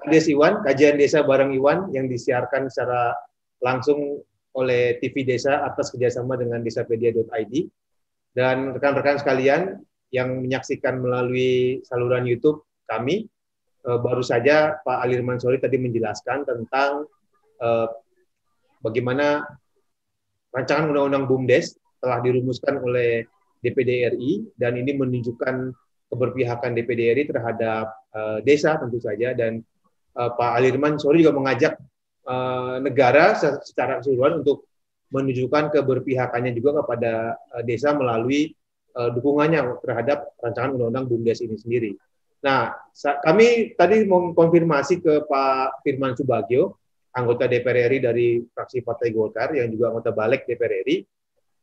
Kades 0.00 0.24
Iwan, 0.32 0.64
kajian 0.64 0.96
desa 0.96 1.20
bareng 1.20 1.52
Iwan 1.52 1.92
yang 1.92 2.08
disiarkan 2.08 2.72
secara 2.72 3.12
langsung 3.60 4.24
oleh 4.56 4.96
TV 4.96 5.20
Desa 5.20 5.68
atas 5.68 5.92
kerjasama 5.92 6.40
dengan 6.40 6.64
desapedia.id. 6.64 7.54
Dan 8.32 8.72
rekan-rekan 8.72 9.20
sekalian 9.20 9.84
yang 10.16 10.40
menyaksikan 10.40 11.04
melalui 11.04 11.84
saluran 11.84 12.24
YouTube 12.24 12.64
kami, 12.88 13.28
eh, 13.84 13.98
baru 14.00 14.24
saja 14.24 14.80
Pak 14.80 15.04
Alirman 15.04 15.36
Sori 15.36 15.60
tadi 15.60 15.76
menjelaskan 15.76 16.48
tentang 16.48 17.04
eh, 17.60 17.88
bagaimana 18.80 19.44
rancangan 20.56 20.88
undang-undang 20.88 21.28
BUMDes 21.28 21.76
telah 22.00 22.24
dirumuskan 22.24 22.80
oleh 22.80 23.28
DPD 23.60 24.08
RI 24.16 24.56
dan 24.56 24.80
ini 24.80 24.96
menunjukkan 24.96 25.76
keberpihakan 26.08 26.72
DPD 26.72 27.00
RI 27.14 27.24
terhadap 27.28 27.92
uh, 28.16 28.38
desa 28.40 28.80
tentu 28.80 28.98
saja 28.98 29.36
dan 29.36 29.60
uh, 30.16 30.30
Pak 30.32 30.50
Alirman 30.58 30.96
Sori 30.96 31.20
juga 31.22 31.36
mengajak 31.36 31.76
uh, 32.24 32.80
negara 32.80 33.36
secara 33.38 34.00
keseluruhan 34.00 34.42
untuk 34.42 34.64
menunjukkan 35.08 35.72
keberpihakannya 35.72 36.52
juga 36.52 36.84
kepada 36.84 37.36
uh, 37.56 37.62
desa 37.64 37.96
melalui 37.96 38.52
uh, 38.96 39.08
dukungannya 39.12 39.80
terhadap 39.84 40.32
rancangan 40.40 40.76
undang-undang 40.76 41.08
BUMDes 41.08 41.40
ini 41.44 41.56
sendiri. 41.56 41.90
Nah, 42.38 42.70
kami 43.26 43.74
tadi 43.74 44.06
mengkonfirmasi 44.06 45.02
ke 45.02 45.26
Pak 45.26 45.82
Firman 45.82 46.14
Subagio, 46.14 46.78
anggota 47.10 47.50
DPR 47.50 47.90
RI 47.90 47.98
dari 47.98 48.28
fraksi 48.46 48.78
Partai 48.86 49.10
Golkar 49.10 49.50
yang 49.58 49.66
juga 49.74 49.90
anggota 49.90 50.14
balik 50.14 50.46
DPR 50.46 50.86
RI. 50.86 51.02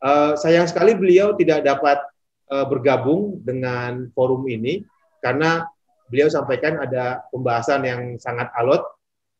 Uh, 0.04 0.36
sayang 0.36 0.68
sekali 0.68 0.92
beliau 0.92 1.32
tidak 1.40 1.64
dapat 1.64 2.04
uh, 2.52 2.66
bergabung 2.68 3.42
dengan 3.42 4.10
forum 4.14 4.46
ini 4.50 4.84
karena 5.22 5.66
beliau 6.10 6.30
sampaikan 6.30 6.78
ada 6.82 7.26
pembahasan 7.34 7.82
yang 7.86 8.02
sangat 8.22 8.54
alot 8.58 8.86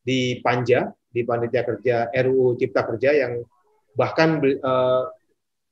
di 0.02 0.38
Panja, 0.42 0.90
di 1.10 1.22
Panitia 1.22 1.62
Kerja 1.62 2.10
RUU 2.10 2.58
Cipta 2.58 2.86
Kerja 2.86 3.10
yang 3.14 3.42
bahkan 3.94 4.42
uh, 4.42 5.10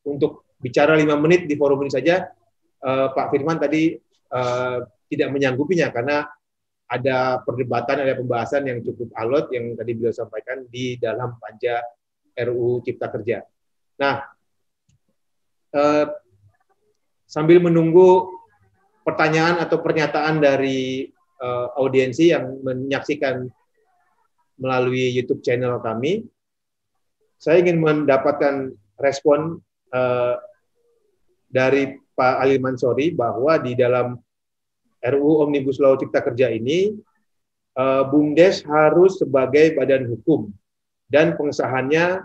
untuk 0.07 0.47
bicara 0.59 0.97
lima 0.97 1.18
menit 1.18 1.44
di 1.51 1.55
forum 1.59 1.83
ini 1.85 1.92
saja 1.92 2.25
uh, 2.83 3.12
Pak 3.12 3.35
Firman 3.35 3.59
tadi 3.59 3.94
uh, 4.33 4.79
tidak 5.11 5.29
menyanggupinya 5.31 5.92
karena 5.92 6.27
ada 6.85 7.40
perdebatan, 7.42 8.05
ada 8.05 8.14
pembahasan 8.14 8.68
yang 8.68 8.79
cukup 8.85 9.09
alot 9.16 9.49
yang 9.51 9.73
tadi 9.75 9.97
beliau 9.97 10.14
sampaikan 10.14 10.68
di 10.68 11.01
dalam 11.01 11.40
panja 11.40 11.81
RUU 12.37 12.85
Cipta 12.85 13.09
Kerja. 13.09 13.40
Nah, 13.99 14.16
eh, 15.75 16.07
sambil 17.35 17.59
menunggu 17.59 18.31
pertanyaan 19.03 19.59
atau 19.59 19.83
pernyataan 19.83 20.38
dari 20.38 21.11
eh, 21.42 21.66
audiensi 21.75 22.31
yang 22.31 22.62
menyaksikan 22.62 23.51
melalui 24.55 25.11
YouTube 25.11 25.42
channel 25.42 25.83
kami, 25.83 26.23
saya 27.42 27.59
ingin 27.59 27.83
mendapatkan 27.83 28.70
respon 29.03 29.59
eh, 29.90 30.38
dari 31.51 31.99
Pak 32.14 32.35
Ali 32.38 32.62
Mansori 32.62 33.11
bahwa 33.11 33.59
di 33.59 33.75
dalam 33.75 34.14
RUU 35.03 35.42
Omnibus 35.42 35.83
Law 35.83 35.99
Cipta 35.99 36.25
Kerja 36.25 36.49
ini 36.49 36.94
uh, 37.77 38.03
BUMDes 38.09 38.64
harus 38.64 39.20
sebagai 39.20 39.77
badan 39.77 40.09
hukum 40.09 40.49
dan 41.12 41.37
pengesahannya 41.37 42.25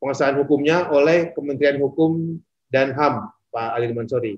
pengesahan 0.00 0.40
hukumnya 0.40 0.88
oleh 0.88 1.34
Kementerian 1.36 1.82
Hukum 1.82 2.40
dan 2.72 2.96
HAM 2.96 3.35
Pak 3.56 3.72
Ali 3.72 3.88
Mansori. 3.96 4.36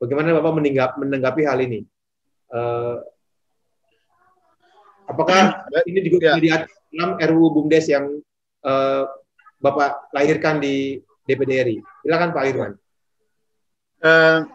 Bagaimana 0.00 0.32
Bapak 0.40 0.52
menanggap, 0.56 0.90
menanggapi 0.96 1.42
hal 1.44 1.60
ini? 1.60 1.84
Uh, 2.48 2.96
apakah 5.04 5.68
ini 5.84 6.00
juga 6.08 6.32
ya. 6.32 6.40
dilihat 6.40 6.62
dalam 6.88 7.20
RUU 7.20 7.60
BUMDes 7.60 7.92
yang 7.92 8.24
uh, 8.64 9.04
Bapak 9.60 10.08
lahirkan 10.16 10.64
di 10.64 10.96
DPD 11.28 11.52
RI? 11.60 11.76
Silakan 12.00 12.32
Pak 12.32 12.44
Irwan. 12.48 12.72
Uh, 14.00 14.48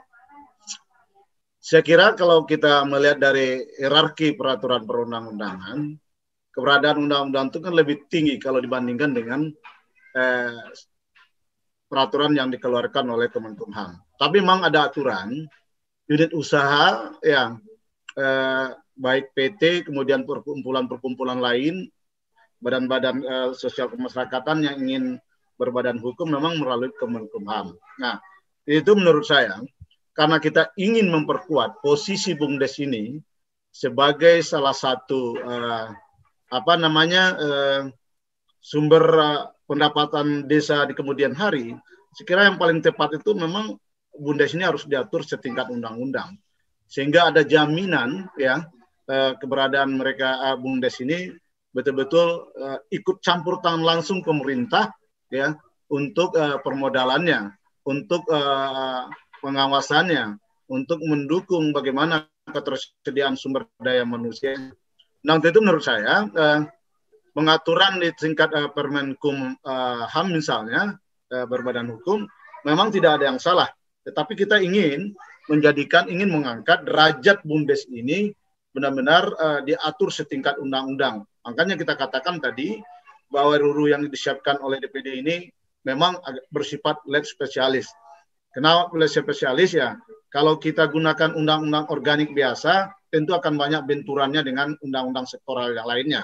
saya 1.69 1.85
kira 1.85 2.17
kalau 2.17 2.49
kita 2.49 2.81
melihat 2.89 3.21
dari 3.21 3.61
hierarki 3.77 4.33
peraturan 4.33 4.89
perundang-undangan, 4.89 6.01
keberadaan 6.49 7.05
undang-undang 7.05 7.53
itu 7.53 7.59
kan 7.61 7.73
lebih 7.77 8.09
tinggi 8.09 8.41
kalau 8.41 8.57
dibandingkan 8.57 9.13
dengan 9.13 9.45
eh, 10.17 10.65
peraturan 11.89 12.37
yang 12.37 12.53
dikeluarkan 12.53 13.09
oleh 13.09 13.27
Kemenkumham. 13.33 13.97
Tapi 14.15 14.37
memang 14.39 14.63
ada 14.63 14.87
aturan 14.87 15.49
unit 16.05 16.31
usaha 16.37 17.11
yang 17.25 17.57
eh, 18.13 18.67
baik 18.93 19.33
PT 19.33 19.89
kemudian 19.89 20.23
perkumpulan-perkumpulan 20.23 21.41
lain, 21.41 21.89
badan-badan 22.61 23.15
eh, 23.25 23.49
sosial 23.57 23.89
kemasyarakatan 23.89 24.69
yang 24.69 24.77
ingin 24.85 25.05
berbadan 25.57 25.97
hukum 25.99 26.29
memang 26.29 26.61
melalui 26.61 26.93
Kemenkumham. 26.95 27.75
Nah, 27.99 28.21
itu 28.63 28.93
menurut 28.93 29.25
saya 29.25 29.59
karena 30.13 30.37
kita 30.37 30.71
ingin 30.77 31.09
memperkuat 31.09 31.81
posisi 31.81 32.35
BUMDes 32.35 32.79
ini 32.79 33.17
sebagai 33.69 34.41
salah 34.41 34.73
satu 34.73 35.37
uh, 35.39 35.87
apa 36.49 36.73
namanya 36.75 37.23
uh, 37.37 37.81
sumber 38.59 39.03
uh, 39.15 39.43
pendapatan 39.69 40.49
desa 40.49 40.89
di 40.89 40.97
kemudian 40.97 41.37
hari, 41.37 41.77
sekira 42.17 42.49
yang 42.49 42.57
paling 42.57 42.81
tepat 42.81 43.21
itu 43.21 43.37
memang 43.37 43.77
BUMDes 44.17 44.57
ini 44.57 44.65
harus 44.65 44.89
diatur 44.89 45.21
setingkat 45.21 45.69
undang-undang 45.69 46.33
sehingga 46.89 47.29
ada 47.29 47.45
jaminan 47.45 48.25
ya 48.33 48.65
uh, 49.05 49.37
keberadaan 49.37 49.93
mereka 49.93 50.41
uh, 50.41 50.57
BUMDes 50.57 51.05
ini 51.05 51.29
betul-betul 51.69 52.49
uh, 52.57 52.81
ikut 52.89 53.21
campur 53.21 53.61
tangan 53.61 53.85
langsung 53.85 54.25
pemerintah 54.25 54.89
ya 55.29 55.53
untuk 55.89 56.37
permodalannya, 56.37 57.49
untuk 57.81 58.21
pengawasannya 59.41 60.37
untuk 60.69 61.01
mendukung 61.01 61.73
bagaimana 61.73 62.29
ketersediaan 62.45 63.33
sumber 63.33 63.65
daya 63.81 64.05
manusia. 64.05 64.53
Nah, 65.25 65.41
itu 65.41 65.59
menurut 65.59 65.83
saya 65.83 66.29
eh, 66.29 66.59
pengaturan 67.39 68.03
di 68.03 68.11
tingkat 68.11 68.51
eh, 68.51 68.67
Permenkum 68.67 69.55
eh, 69.55 70.03
HAM 70.11 70.35
misalnya 70.35 70.99
eh, 71.31 71.47
berbadan 71.47 71.87
hukum 71.87 72.27
memang 72.67 72.91
tidak 72.91 73.23
ada 73.23 73.31
yang 73.31 73.39
salah, 73.39 73.71
tetapi 74.03 74.35
kita 74.35 74.59
ingin 74.59 75.15
menjadikan 75.47 76.11
ingin 76.11 76.27
mengangkat 76.27 76.83
derajat 76.83 77.39
BUMDes 77.47 77.87
ini 77.87 78.35
benar-benar 78.75 79.23
eh, 79.31 79.59
diatur 79.71 80.11
setingkat 80.11 80.59
undang-undang. 80.59 81.23
Makanya 81.47 81.79
kita 81.79 81.95
katakan 81.95 82.43
tadi 82.43 82.83
bahwa 83.31 83.55
RUU 83.55 83.87
yang 83.87 84.03
disiapkan 84.03 84.59
oleh 84.59 84.83
DPD 84.83 85.23
ini 85.23 85.47
memang 85.87 86.19
bersifat 86.51 86.99
lab 87.07 87.23
spesialis 87.23 87.87
Kenapa 88.49 88.89
oleh 88.97 89.05
spesialis 89.05 89.77
ya? 89.77 89.93
Kalau 90.29 90.57
kita 90.57 90.89
gunakan 90.89 91.37
undang-undang 91.37 91.85
organik 91.89 92.33
biasa, 92.33 92.89
tentu 93.13 93.33
akan 93.37 93.57
banyak 93.57 93.85
benturannya 93.85 94.41
dengan 94.41 94.73
undang-undang 94.81 95.29
sektoral 95.29 95.73
yang 95.73 95.85
lainnya. 95.85 96.21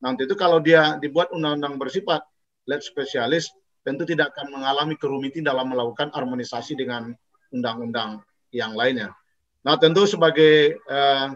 Nanti 0.00 0.24
itu 0.24 0.34
kalau 0.36 0.60
dia 0.60 0.96
dibuat 0.96 1.32
undang-undang 1.32 1.76
bersifat 1.76 2.24
lab 2.68 2.80
spesialis, 2.80 3.52
tentu 3.84 4.04
tidak 4.04 4.32
akan 4.36 4.60
mengalami 4.60 4.96
kerumitan 4.96 5.44
dalam 5.44 5.72
melakukan 5.72 6.12
harmonisasi 6.12 6.76
dengan 6.76 7.12
undang-undang 7.52 8.20
yang 8.52 8.76
lainnya. 8.76 9.12
Nah, 9.60 9.76
tentu 9.76 10.08
sebagai 10.08 10.76
eh, 10.76 11.28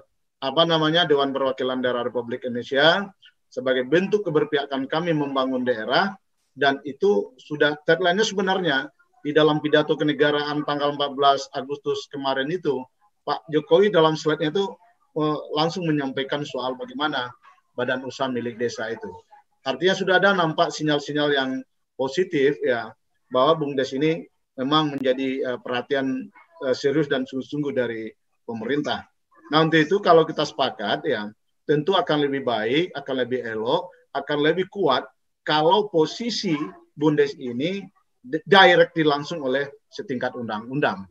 apa 0.45 0.63
namanya 0.65 1.09
Dewan 1.09 1.33
Perwakilan 1.33 1.81
Daerah 1.81 2.05
Republik 2.05 2.45
Indonesia 2.45 3.09
sebagai 3.49 3.87
bentuk 3.87 4.27
keberpihakan 4.27 4.91
kami 4.91 5.15
membangun 5.15 5.63
daerah 5.63 6.17
dan 6.59 6.83
itu 6.85 7.33
sudah 7.39 7.79
deadline-nya 7.87 8.27
sebenarnya 8.27 8.79
di 9.25 9.33
dalam 9.33 9.59
pidato 9.65 9.97
kenegaraan 9.97 10.69
tanggal 10.69 10.93
14 11.01 11.57
Agustus 11.57 12.05
kemarin 12.13 12.53
itu, 12.53 12.85
Pak 13.25 13.49
Jokowi 13.49 13.89
dalam 13.89 14.21
slide-nya 14.21 14.53
itu 14.53 14.69
uh, 15.17 15.39
langsung 15.57 15.89
menyampaikan 15.89 16.45
soal 16.45 16.77
bagaimana 16.77 17.33
badan 17.75 18.03
usaha 18.07 18.31
milik 18.31 18.59
desa 18.59 18.91
itu. 18.91 19.11
Artinya 19.65 19.95
sudah 19.95 20.15
ada 20.23 20.31
nampak 20.35 20.71
sinyal-sinyal 20.71 21.29
yang 21.35 21.51
positif 21.99 22.59
ya 22.63 22.91
bahwa 23.31 23.63
BUMDes 23.63 23.95
ini 23.97 24.27
memang 24.59 24.99
menjadi 24.99 25.55
uh, 25.55 25.59
perhatian 25.59 26.31
uh, 26.67 26.75
serius 26.75 27.11
dan 27.11 27.27
sungguh-sungguh 27.27 27.73
dari 27.75 28.11
pemerintah. 28.47 29.07
Nah 29.51 29.65
untuk 29.65 29.81
itu 29.83 29.97
kalau 30.01 30.25
kita 30.25 30.45
sepakat 30.47 31.05
ya 31.07 31.29
tentu 31.65 31.97
akan 31.97 32.29
lebih 32.29 32.45
baik, 32.45 32.93
akan 32.93 33.15
lebih 33.25 33.41
elok, 33.45 33.89
akan 34.13 34.39
lebih 34.45 34.69
kuat 34.69 35.05
kalau 35.45 35.89
posisi 35.93 36.57
Bundes 36.95 37.35
ini 37.37 37.85
directly 38.25 39.05
langsung 39.05 39.45
oleh 39.45 39.69
setingkat 39.93 40.33
undang-undang. 40.39 41.05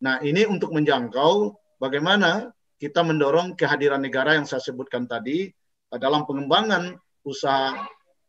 Nah, 0.00 0.22
ini 0.22 0.46
untuk 0.46 0.70
menjangkau 0.72 1.56
bagaimana 1.82 2.52
kita 2.80 3.04
mendorong 3.04 3.58
kehadiran 3.58 4.00
negara 4.00 4.38
yang 4.38 4.46
saya 4.48 4.62
sebutkan 4.64 5.04
tadi 5.04 5.50
dalam 5.98 6.22
pengembangan 6.28 6.94
usaha 7.26 7.74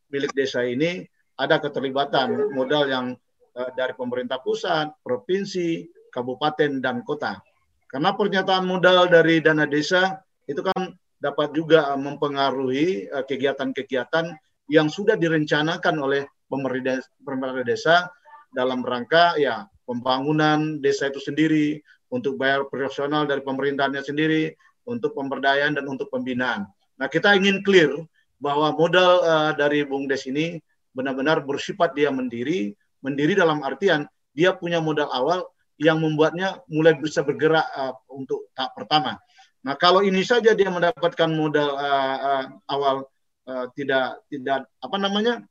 milik 0.09 0.34
desa 0.34 0.66
ini 0.66 1.05
ada 1.38 1.62
keterlibatan 1.62 2.53
modal 2.53 2.89
yang 2.89 3.05
uh, 3.57 3.70
dari 3.78 3.93
pemerintah 3.93 4.41
pusat, 4.41 4.89
provinsi, 5.05 5.89
kabupaten 6.09 6.82
dan 6.82 7.05
kota. 7.05 7.38
Karena 7.91 8.16
pernyataan 8.16 8.66
modal 8.66 9.12
dari 9.12 9.43
dana 9.43 9.68
desa 9.68 10.24
itu 10.47 10.64
kan 10.64 10.95
dapat 11.22 11.51
juga 11.53 11.91
mempengaruhi 11.99 13.12
eh, 13.12 13.26
kegiatan-kegiatan 13.28 14.32
yang 14.72 14.88
sudah 14.88 15.20
direncanakan 15.20 15.99
oleh 15.99 16.24
pemerintah 16.47 17.03
desa 17.68 18.07
dalam 18.55 18.82
rangka 18.82 19.36
ya 19.36 19.68
pembangunan 19.84 20.80
desa 20.80 21.12
itu 21.12 21.20
sendiri, 21.20 21.84
untuk 22.12 22.36
bayar 22.36 22.68
profesional 22.68 23.24
dari 23.24 23.43
pemerintahnya 23.43 24.03
sendiri, 24.03 24.51
untuk 24.84 25.16
pemberdayaan 25.16 25.80
dan 25.80 25.88
untuk 25.88 26.12
pembinaan. 26.12 26.68
Nah, 27.02 27.10
kita 27.10 27.34
ingin 27.34 27.66
clear 27.66 27.89
bahwa 28.38 28.78
modal 28.78 29.12
uh, 29.26 29.52
dari 29.58 29.82
Bung 29.82 30.06
Des 30.06 30.22
ini 30.30 30.62
benar-benar 30.93 31.41
bersifat 31.41 31.97
dia 31.97 32.14
mendiri, 32.14 32.78
mendiri 33.02 33.34
dalam 33.34 33.66
artian 33.66 34.06
dia 34.38 34.54
punya 34.54 34.78
modal 34.78 35.10
awal 35.10 35.49
yang 35.82 35.97
membuatnya 35.97 36.62
mulai 36.70 36.93
bisa 37.02 37.26
bergerak 37.26 37.66
uh, 37.74 37.97
untuk 38.14 38.54
tahap 38.54 38.78
pertama. 38.78 39.18
Nah, 39.66 39.74
kalau 39.74 40.06
ini 40.06 40.22
saja 40.22 40.54
dia 40.54 40.70
mendapatkan 40.70 41.30
modal 41.34 41.74
uh, 41.74 42.18
uh, 42.22 42.45
awal 42.70 43.10
uh, 43.49 43.66
tidak 43.74 44.22
tidak 44.30 44.70
apa 44.78 44.97
namanya 45.02 45.41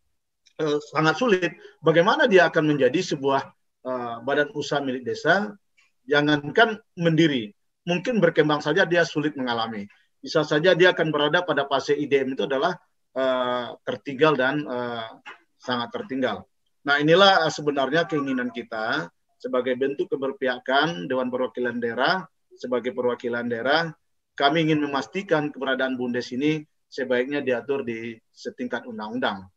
Eh, 0.61 0.79
sangat 0.93 1.17
sulit. 1.17 1.51
Bagaimana 1.81 2.29
dia 2.29 2.53
akan 2.53 2.77
menjadi 2.77 3.01
sebuah 3.01 3.49
uh, 3.89 4.21
badan 4.21 4.53
usaha 4.53 4.77
milik 4.85 5.09
desa 5.09 5.57
jangankan 6.05 6.77
mendiri, 7.01 7.57
mungkin 7.89 8.21
berkembang 8.21 8.61
saja 8.61 8.85
dia 8.85 9.09
sulit 9.09 9.33
mengalami. 9.41 9.89
Bisa 10.21 10.45
saja 10.45 10.77
dia 10.77 10.93
akan 10.93 11.09
berada 11.09 11.41
pada 11.41 11.65
fase 11.65 11.97
IDM 11.97 12.37
itu 12.37 12.45
adalah 12.45 12.77
uh, 13.17 13.73
tertinggal 13.85 14.37
dan 14.37 14.65
uh, 14.69 15.21
sangat 15.57 15.89
tertinggal. 15.97 16.45
Nah 16.85 17.01
inilah 17.01 17.49
sebenarnya 17.49 18.05
keinginan 18.09 18.53
kita 18.53 19.09
sebagai 19.41 19.77
bentuk 19.77 20.13
keberpihakan 20.13 21.09
Dewan 21.09 21.33
Perwakilan 21.33 21.81
Daerah 21.81 22.25
sebagai 22.61 22.93
perwakilan 22.93 23.49
daerah 23.49 23.89
kami 24.37 24.69
ingin 24.69 24.85
memastikan 24.85 25.49
keberadaan 25.49 25.97
Bundes 25.97 26.29
ini 26.33 26.61
sebaiknya 26.93 27.41
diatur 27.41 27.85
di 27.85 28.17
setingkat 28.29 28.85
undang-undang. 28.85 29.49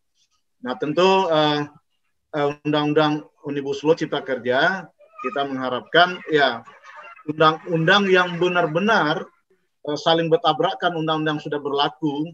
Nah 0.64 0.74
tentu 0.80 1.28
uh, 1.28 1.68
undang-undang 2.64 3.28
Omnibus 3.43 3.84
Law 3.84 3.99
Cipta 3.99 4.24
Kerja 4.24 4.88
kita 5.24 5.41
mengharapkan 5.47 6.20
ya 6.32 6.64
undang-undang 7.28 8.07
yang 8.11 8.36
benar-benar 8.39 9.24
uh, 9.24 9.43
saling 10.00 10.32
bertabrakan 10.32 10.96
undang-undang 10.96 11.44
sudah 11.44 11.60
berlaku 11.60 12.32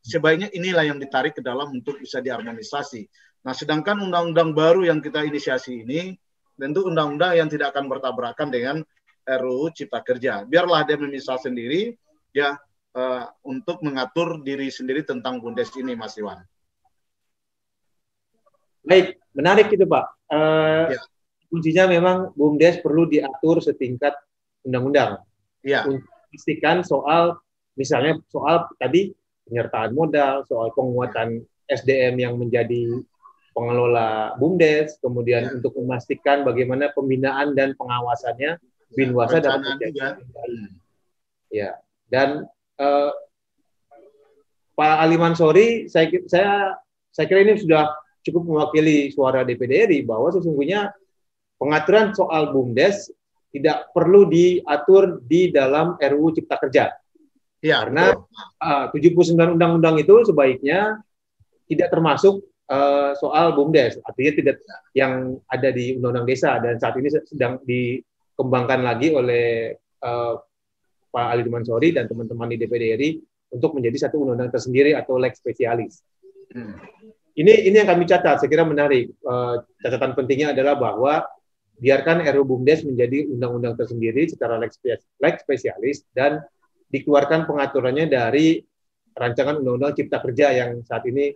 sebaiknya 0.00 0.48
inilah 0.54 0.86
yang 0.88 0.98
ditarik 1.02 1.36
ke 1.36 1.42
dalam 1.42 1.68
untuk 1.74 1.98
bisa 2.00 2.22
diharmonisasi. 2.22 3.04
Nah, 3.44 3.52
sedangkan 3.52 4.00
undang-undang 4.00 4.56
baru 4.56 4.86
yang 4.86 5.02
kita 5.02 5.26
inisiasi 5.26 5.84
ini 5.84 6.14
tentu 6.56 6.88
undang-undang 6.88 7.36
yang 7.36 7.48
tidak 7.50 7.76
akan 7.76 7.90
bertabrakan 7.90 8.48
dengan 8.48 8.76
RUU 9.26 9.74
Cipta 9.74 10.00
Kerja. 10.00 10.46
Biarlah 10.46 10.86
dia 10.86 10.96
memisah 10.96 11.36
sendiri 11.36 11.92
ya 12.32 12.56
uh, 12.96 13.24
untuk 13.44 13.82
mengatur 13.82 14.40
diri 14.40 14.70
sendiri 14.72 15.04
tentang 15.04 15.42
Bundes 15.42 15.74
ini, 15.76 15.92
Mas 15.92 16.16
Iwan. 16.16 16.40
Baik, 18.86 19.18
menarik 19.34 19.66
itu 19.74 19.82
Pak. 19.82 20.06
Uh, 20.30 20.94
ya. 20.94 21.02
Kuncinya 21.46 21.84
memang 21.90 22.34
BUMDes 22.34 22.82
perlu 22.82 23.06
diatur 23.06 23.62
setingkat 23.62 24.14
undang-undang. 24.66 25.22
Ya. 25.62 25.86
Untuk 25.86 26.06
memastikan 26.30 26.82
soal 26.82 27.38
misalnya 27.76 28.18
soal 28.32 28.66
tadi 28.80 29.12
penyertaan 29.46 29.94
modal, 29.94 30.42
soal 30.48 30.74
penguatan 30.74 31.44
SDM 31.70 32.18
yang 32.18 32.34
menjadi 32.38 33.02
pengelola 33.56 34.36
BUMDes, 34.36 35.00
kemudian 35.00 35.48
ya. 35.48 35.50
untuk 35.56 35.72
memastikan 35.80 36.44
bagaimana 36.44 36.92
pembinaan 36.92 37.56
dan 37.56 37.72
pengawasannya 37.78 38.60
Binwasa 38.92 39.42
juga. 39.42 40.18
Ya, 41.50 41.78
dan 42.10 42.46
uh, 42.78 43.10
Pak 44.76 44.94
Ali 45.02 45.16
Mansori, 45.16 45.88
saya, 45.88 46.10
saya 46.28 46.76
saya 47.16 47.26
kira 47.32 47.48
ini 47.48 47.56
sudah 47.56 47.96
cukup 48.20 48.44
mewakili 48.44 49.08
suara 49.08 49.40
DPD 49.40 49.88
RI 49.88 49.98
bahwa 50.04 50.28
sesungguhnya 50.34 50.92
pengaturan 51.56 52.12
soal 52.12 52.52
BUMDes 52.52 53.08
tidak 53.50 53.90
perlu 53.94 54.28
diatur 54.28 55.22
di 55.24 55.50
dalam 55.50 55.96
RUU 55.96 56.34
Cipta 56.36 56.56
Kerja. 56.60 56.92
Ya, 57.64 57.82
karena 57.82 58.14
uh, 58.60 58.86
79 58.92 59.56
undang-undang 59.56 59.96
itu 59.98 60.28
sebaiknya 60.28 61.00
tidak 61.66 61.88
termasuk 61.90 62.44
uh, 62.70 63.16
soal 63.18 63.56
BUMDes, 63.56 63.98
artinya 64.06 64.32
tidak 64.38 64.56
yang 64.94 65.40
ada 65.50 65.72
di 65.72 65.98
Undang-Undang 65.98 66.26
Desa 66.28 66.60
dan 66.62 66.78
saat 66.78 66.94
ini 67.00 67.08
sedang 67.10 67.58
dikembangkan 67.66 68.80
lagi 68.86 69.10
oleh 69.10 69.74
uh, 70.04 70.38
Pak 71.10 71.26
Ali 71.32 71.48
Mansori 71.48 71.96
dan 71.96 72.06
teman-teman 72.06 72.52
di 72.52 72.60
DPD 72.60 72.84
RI 73.00 73.10
untuk 73.56 73.72
menjadi 73.72 74.06
satu 74.06 74.20
undang-undang 74.20 74.52
tersendiri 74.52 74.92
atau 74.92 75.16
lex 75.16 75.40
spesialis. 75.40 76.04
Hmm. 76.52 76.76
Ini 77.36 77.68
ini 77.68 77.76
yang 77.76 77.88
kami 77.88 78.08
catat, 78.08 78.40
saya 78.40 78.48
kira 78.48 78.64
menarik. 78.64 79.12
Uh, 79.20 79.60
catatan 79.80 80.16
pentingnya 80.16 80.56
adalah 80.56 80.76
bahwa 80.76 81.24
biarkan 81.76 82.24
RUU 82.24 82.44
BUMDes 82.44 82.84
menjadi 82.88 83.28
undang-undang 83.28 83.76
tersendiri 83.76 84.24
secara 84.28 84.56
lex, 84.56 84.80
lex 85.20 85.34
spesialis 85.44 86.04
dan 86.16 86.40
dikeluarkan 86.88 87.44
pengaturannya 87.44 88.08
dari 88.08 88.62
rancangan 89.16 89.60
undang-undang 89.60 89.96
Cipta 89.96 90.20
Kerja 90.24 90.52
yang 90.52 90.80
saat 90.84 91.04
ini 91.08 91.32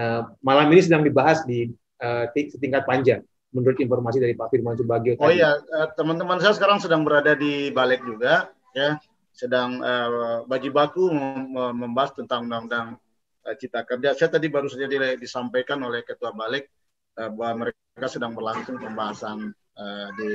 uh, 0.00 0.32
malam 0.44 0.68
ini 0.72 0.80
sedang 0.84 1.04
dibahas 1.04 1.44
di 1.44 1.68
uh, 2.00 2.28
setingkat 2.32 2.84
panjang 2.84 3.20
menurut 3.52 3.76
informasi 3.76 4.16
dari 4.16 4.32
Pak 4.32 4.48
Firman 4.48 4.80
Subagio. 4.80 5.20
Oh 5.20 5.28
iya, 5.28 5.60
teman-teman 5.92 6.40
saya 6.40 6.56
sekarang 6.56 6.80
sedang 6.80 7.04
berada 7.04 7.36
di 7.36 7.68
balik 7.68 8.00
juga, 8.00 8.48
ya, 8.72 8.96
sedang 9.36 9.76
uh, 9.84 10.48
bagi 10.48 10.72
baku 10.72 11.12
membahas 11.76 12.16
tentang 12.16 12.48
undang-undang 12.48 12.96
uh, 13.44 13.54
Cipta 13.56 13.84
Kerja. 13.84 14.16
Saya 14.16 14.32
tadi 14.32 14.48
baru 14.48 14.72
saja 14.72 14.88
disampaikan 15.20 15.84
oleh 15.84 16.00
Ketua 16.00 16.32
Balik 16.32 16.64
uh, 17.20 17.28
bahwa 17.28 17.68
mereka 17.68 18.08
sedang 18.08 18.32
berlangsung 18.32 18.80
pembahasan 18.80 19.52
uh, 19.78 20.08
di 20.16 20.32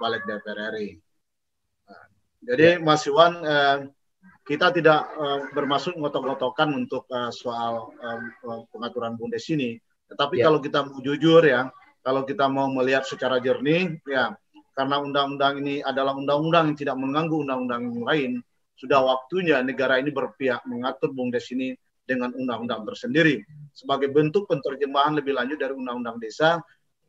Balik 0.00 0.24
DPR 0.24 0.72
RI. 0.72 0.96
Uh, 1.86 2.06
jadi 2.44 2.80
ya. 2.80 2.82
Mas 2.82 3.04
Iwan, 3.04 3.32
uh, 3.44 3.78
kita 4.48 4.72
tidak 4.72 5.06
uh, 5.14 5.46
bermaksud 5.52 5.94
ngotok-ngotokan 6.00 6.72
untuk 6.72 7.04
uh, 7.12 7.28
soal 7.28 7.92
uh, 8.00 8.64
pengaturan 8.72 9.14
bundes 9.20 9.44
ini. 9.52 9.76
Tetapi 10.08 10.40
ya. 10.40 10.48
kalau 10.48 10.58
kita 10.58 10.88
mau 10.88 10.98
jujur 11.04 11.42
ya, 11.44 11.70
kalau 12.00 12.24
kita 12.24 12.48
mau 12.48 12.66
melihat 12.72 13.04
secara 13.04 13.38
jernih, 13.38 14.00
ya 14.08 14.34
karena 14.72 14.96
undang-undang 15.02 15.60
ini 15.60 15.84
adalah 15.84 16.16
undang-undang 16.16 16.72
yang 16.72 16.78
tidak 16.78 16.96
mengganggu 16.96 17.36
undang-undang 17.44 17.82
yang 17.92 18.04
lain, 18.06 18.32
sudah 18.80 19.04
waktunya 19.04 19.60
negara 19.60 20.00
ini 20.00 20.08
berpihak 20.08 20.64
mengatur 20.64 21.12
bumdes 21.12 21.52
ini 21.52 21.76
dengan 22.08 22.32
undang-undang 22.32 22.88
tersendiri 22.88 23.44
sebagai 23.76 24.10
bentuk 24.10 24.50
penerjemahan 24.50 25.14
lebih 25.14 25.36
lanjut 25.36 25.60
dari 25.60 25.76
undang-undang 25.76 26.18
desa 26.18 26.58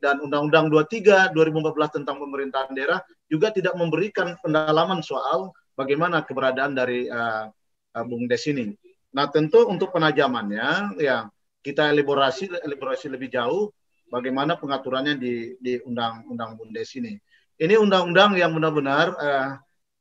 dan 0.02 0.18
undang-undang 0.18 0.66
23 0.66 1.30
2014 1.30 2.02
tentang 2.02 2.18
pemerintahan 2.18 2.74
daerah 2.74 2.98
juga 3.30 3.54
tidak 3.54 3.78
memberikan 3.78 4.34
pendalaman 4.42 4.98
soal 4.98 5.54
bagaimana 5.78 6.26
keberadaan 6.26 6.74
dari 6.74 7.06
uh, 7.06 7.46
uh, 7.94 8.04
bumdes 8.04 8.50
ini. 8.50 8.74
Nah, 9.14 9.30
tentu 9.30 9.62
untuk 9.70 9.94
penajamannya 9.94 10.98
ya 10.98 11.30
kita 11.62 11.94
elaborasi 11.94 12.50
elaborasi 12.66 13.06
lebih 13.14 13.30
jauh 13.30 13.70
bagaimana 14.10 14.58
pengaturannya 14.58 15.14
di 15.14 15.54
di 15.62 15.78
undang-undang 15.86 16.58
bumdes 16.58 16.98
ini. 16.98 17.14
Ini 17.62 17.78
undang-undang 17.78 18.34
yang 18.34 18.50
benar-benar 18.58 19.06
uh, 19.14 19.50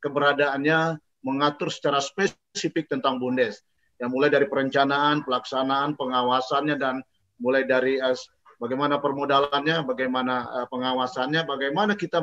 keberadaannya 0.02 0.98
mengatur 1.22 1.70
secara 1.70 2.02
spesifik 2.02 2.90
tentang 2.90 3.22
bumdes 3.22 3.62
yang 4.02 4.10
mulai 4.10 4.34
dari 4.34 4.50
perencanaan, 4.50 5.22
pelaksanaan, 5.22 5.94
pengawasannya 5.94 6.74
dan 6.82 7.06
mulai 7.38 7.70
dari 7.70 8.02
bagaimana 8.62 9.02
permodalannya, 9.02 9.82
bagaimana 9.90 10.36
uh, 10.62 10.68
pengawasannya, 10.70 11.42
bagaimana 11.50 11.98
kita 11.98 12.22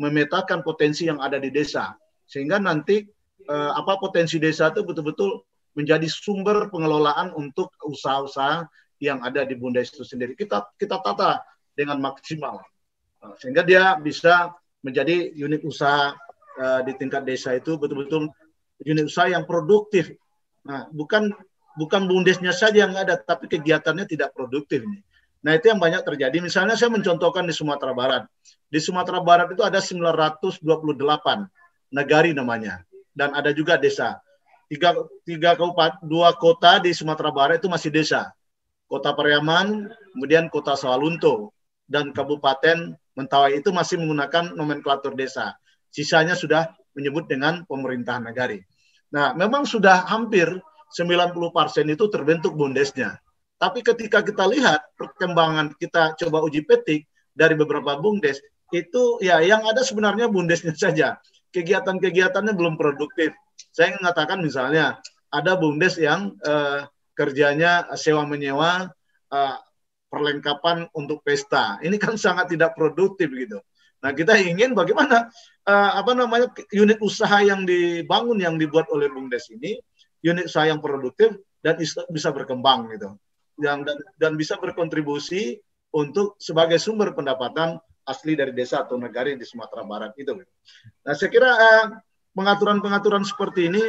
memetakan 0.00 0.64
potensi 0.64 1.04
yang 1.04 1.20
ada 1.20 1.36
di 1.36 1.52
desa 1.52 1.92
sehingga 2.24 2.56
nanti 2.56 3.04
uh, 3.52 3.76
apa 3.76 4.00
potensi 4.00 4.40
desa 4.40 4.72
itu 4.72 4.80
betul-betul 4.80 5.44
menjadi 5.76 6.08
sumber 6.08 6.72
pengelolaan 6.72 7.36
untuk 7.36 7.68
usaha-usaha 7.84 8.64
yang 9.04 9.20
ada 9.20 9.44
di 9.44 9.52
Bunda 9.58 9.84
itu 9.84 10.00
sendiri. 10.00 10.32
Kita 10.32 10.64
kita 10.80 11.04
tata 11.04 11.44
dengan 11.76 12.00
maksimal 12.00 12.64
sehingga 13.42 13.66
dia 13.66 13.98
bisa 14.00 14.54
menjadi 14.80 15.34
unit 15.34 15.64
usaha 15.66 16.14
di 16.86 16.92
tingkat 16.94 17.26
desa 17.26 17.56
itu 17.58 17.74
betul-betul 17.74 18.30
unit 18.86 19.10
usaha 19.10 19.26
yang 19.26 19.42
produktif 19.42 20.14
Nah, 20.64 20.88
bukan 20.90 21.28
bukan 21.76 22.02
bundesnya 22.08 22.50
saja 22.56 22.88
yang 22.88 22.96
ada, 22.96 23.20
tapi 23.20 23.46
kegiatannya 23.46 24.08
tidak 24.08 24.32
produktif 24.32 24.80
nih. 24.82 25.00
Nah, 25.44 25.52
itu 25.52 25.68
yang 25.68 25.76
banyak 25.76 26.00
terjadi. 26.02 26.40
Misalnya 26.40 26.72
saya 26.74 26.88
mencontohkan 26.88 27.44
di 27.44 27.52
Sumatera 27.52 27.92
Barat. 27.92 28.24
Di 28.72 28.80
Sumatera 28.80 29.20
Barat 29.20 29.52
itu 29.52 29.60
ada 29.60 29.76
928 29.76 30.64
negari 31.92 32.32
namanya. 32.32 32.80
Dan 33.12 33.36
ada 33.36 33.52
juga 33.52 33.76
desa. 33.76 34.18
Tiga, 34.66 34.96
tiga 35.28 35.52
kabupaten, 35.54 36.00
dua 36.02 36.32
kota 36.34 36.80
di 36.80 36.96
Sumatera 36.96 37.28
Barat 37.28 37.60
itu 37.60 37.68
masih 37.68 37.92
desa. 37.92 38.32
Kota 38.88 39.12
Pariaman, 39.12 39.92
kemudian 40.16 40.48
kota 40.48 40.74
Sawalunto, 40.74 41.52
dan 41.84 42.16
Kabupaten 42.16 42.96
Mentawai 43.14 43.62
itu 43.62 43.70
masih 43.70 44.02
menggunakan 44.02 44.58
nomenklatur 44.58 45.14
desa. 45.14 45.54
Sisanya 45.94 46.34
sudah 46.34 46.74
menyebut 46.98 47.30
dengan 47.30 47.62
pemerintahan 47.62 48.26
negari. 48.26 48.58
Nah, 49.14 49.30
memang 49.38 49.62
sudah 49.62 50.02
hampir 50.10 50.50
90% 50.90 51.94
itu 51.94 52.04
terbentuk 52.10 52.58
bundesnya. 52.58 53.22
Tapi 53.58 53.80
ketika 53.80 54.20
kita 54.20 54.44
lihat 54.50 54.82
perkembangan 54.98 55.72
kita 55.78 56.18
coba 56.18 56.42
uji 56.44 56.66
petik 56.66 57.06
dari 57.32 57.54
beberapa 57.54 57.96
bundes, 57.98 58.42
itu 58.74 59.22
ya 59.22 59.38
yang 59.40 59.62
ada 59.64 59.80
sebenarnya 59.80 60.26
bundesnya 60.30 60.74
saja. 60.84 61.18
Kegiatan-kegiatannya 61.54 62.52
belum 62.54 62.74
produktif. 62.74 63.30
Saya 63.70 63.94
mengatakan 63.98 64.42
misalnya 64.42 64.98
ada 65.30 65.54
bundes 65.54 65.94
yang 65.98 66.34
eh, 66.42 66.82
kerjanya 67.14 67.86
sewa 67.94 68.26
menyewa 68.26 68.90
eh, 69.30 69.56
perlengkapan 70.14 70.86
untuk 70.94 71.26
pesta. 71.26 71.82
Ini 71.82 71.98
kan 71.98 72.14
sangat 72.24 72.54
tidak 72.54 72.78
produktif 72.78 73.30
gitu. 73.34 73.58
Nah, 74.04 74.12
kita 74.12 74.36
ingin 74.36 74.76
bagaimana 74.76 75.32
uh, 75.64 75.90
apa 75.96 76.12
namanya 76.12 76.52
unit 76.76 77.00
usaha 77.00 77.40
yang 77.40 77.64
dibangun 77.64 78.36
yang 78.36 78.60
dibuat 78.60 78.84
oleh 78.92 79.08
Bumdes 79.08 79.48
ini 79.48 79.80
unit 80.20 80.44
usaha 80.44 80.68
yang 80.68 80.84
produktif 80.84 81.32
dan 81.64 81.80
bisa 82.12 82.28
berkembang 82.36 82.92
gitu. 82.92 83.16
Yang 83.60 83.78
dan, 83.86 83.98
dan 84.18 84.32
bisa 84.34 84.58
berkontribusi 84.58 85.62
untuk 85.94 86.34
sebagai 86.42 86.82
sumber 86.82 87.14
pendapatan 87.14 87.78
asli 88.04 88.36
dari 88.36 88.52
desa 88.52 88.84
atau 88.84 88.98
negari 89.00 89.38
di 89.38 89.46
Sumatera 89.46 89.86
Barat 89.86 90.12
itu. 90.18 90.36
Nah, 91.06 91.14
saya 91.14 91.30
kira 91.32 91.50
uh, 91.54 91.86
pengaturan-pengaturan 92.34 93.24
seperti 93.24 93.70
ini 93.72 93.82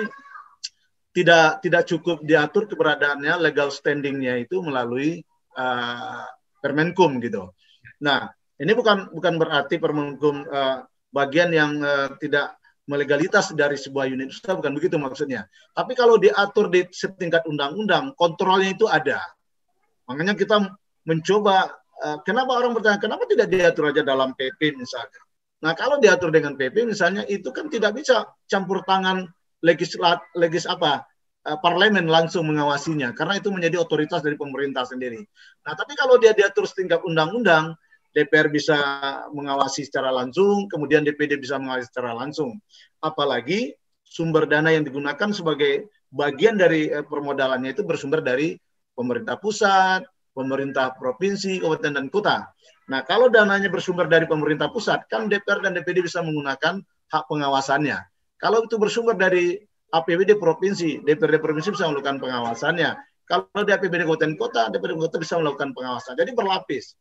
tidak 1.16 1.64
tidak 1.64 1.84
cukup 1.88 2.22
diatur 2.24 2.68
keberadaannya 2.68 3.40
legal 3.40 3.72
standingnya 3.72 4.40
itu 4.40 4.60
melalui 4.64 5.24
uh, 5.58 6.28
Permenkum 6.62 7.22
gitu. 7.22 7.54
Nah, 8.02 8.26
ini 8.58 8.74
bukan 8.74 9.14
bukan 9.14 9.34
berarti 9.38 9.78
Permenkum 9.78 10.46
uh, 10.50 10.82
bagian 11.14 11.54
yang 11.54 11.78
uh, 11.82 12.10
tidak 12.18 12.58
melegalitas 12.86 13.50
dari 13.54 13.78
sebuah 13.78 14.06
unit 14.10 14.30
usaha 14.30 14.54
bukan 14.54 14.74
begitu 14.78 14.98
maksudnya. 15.02 15.50
Tapi 15.74 15.98
kalau 15.98 16.22
diatur 16.22 16.70
di 16.70 16.86
setingkat 16.90 17.50
undang-undang, 17.50 18.14
kontrolnya 18.14 18.74
itu 18.74 18.86
ada. 18.86 19.22
Makanya 20.10 20.34
kita 20.38 20.62
mencoba 21.06 21.74
uh, 22.02 22.18
kenapa 22.26 22.52
orang 22.58 22.74
bertanya 22.74 23.00
kenapa 23.02 23.26
tidak 23.30 23.48
diatur 23.50 23.90
aja 23.94 24.02
dalam 24.02 24.34
PP 24.34 24.78
misalnya. 24.78 25.22
Nah, 25.64 25.74
kalau 25.74 25.98
diatur 25.98 26.30
dengan 26.30 26.54
PP 26.54 26.86
misalnya 26.86 27.24
itu 27.26 27.50
kan 27.50 27.72
tidak 27.72 27.98
bisa 27.98 28.28
campur 28.46 28.86
tangan 28.86 29.26
legislat 29.66 30.22
legis 30.38 30.70
apa 30.70 31.06
uh, 31.48 31.58
parlemen 31.58 32.06
langsung 32.06 32.46
mengawasinya 32.46 33.14
karena 33.18 33.40
itu 33.40 33.50
menjadi 33.50 33.82
otoritas 33.82 34.22
dari 34.22 34.38
pemerintah 34.38 34.86
sendiri. 34.86 35.22
Nah, 35.66 35.74
tapi 35.74 35.98
kalau 35.98 36.22
dia 36.22 36.38
diatur 36.38 36.70
setingkat 36.70 37.02
undang-undang, 37.02 37.74
DPR 38.16 38.48
bisa 38.48 38.78
mengawasi 39.36 39.84
secara 39.84 40.08
langsung, 40.08 40.72
kemudian 40.72 41.04
DPD 41.04 41.36
bisa 41.36 41.60
mengawasi 41.60 41.92
secara 41.92 42.16
langsung. 42.16 42.56
Apalagi 43.04 43.76
sumber 44.08 44.48
dana 44.48 44.72
yang 44.72 44.88
digunakan 44.88 45.30
sebagai 45.36 45.92
bagian 46.08 46.56
dari 46.56 46.88
eh, 46.88 47.04
permodalannya 47.04 47.76
itu 47.76 47.84
bersumber 47.84 48.24
dari 48.24 48.56
pemerintah 48.96 49.36
pusat, 49.38 50.08
pemerintah 50.32 50.96
provinsi, 50.96 51.60
kabupaten 51.62 51.94
dan 51.96 52.08
kota. 52.10 52.50
Nah, 52.92 53.02
kalau 53.04 53.32
dananya 53.32 53.68
bersumber 53.68 54.08
dari 54.08 54.26
pemerintah 54.26 54.72
pusat, 54.72 55.06
kan 55.12 55.28
DPR 55.28 55.62
dan 55.64 55.76
DPD 55.76 56.06
bisa 56.06 56.24
menggunakan 56.24 56.82
hak 57.12 57.24
pengawasannya. 57.30 57.98
Kalau 58.40 58.66
itu 58.68 58.76
bersumber 58.76 59.16
dari 59.16 59.60
APBD 59.96 60.36
provinsi, 60.36 61.02
DPRD 61.04 61.40
provinsi 61.40 61.72
bisa 61.72 61.88
melakukan 61.88 62.20
pengawasannya. 62.20 62.92
Kalau 63.26 63.62
di 63.64 63.72
APBD 63.74 64.06
kabupaten 64.06 64.34
kota, 64.38 64.64
DPRD 64.70 64.96
kota 65.02 65.18
bisa 65.18 65.40
melakukan 65.40 65.72
pengawasan. 65.72 66.14
Jadi 66.20 66.32
berlapis. 66.36 66.94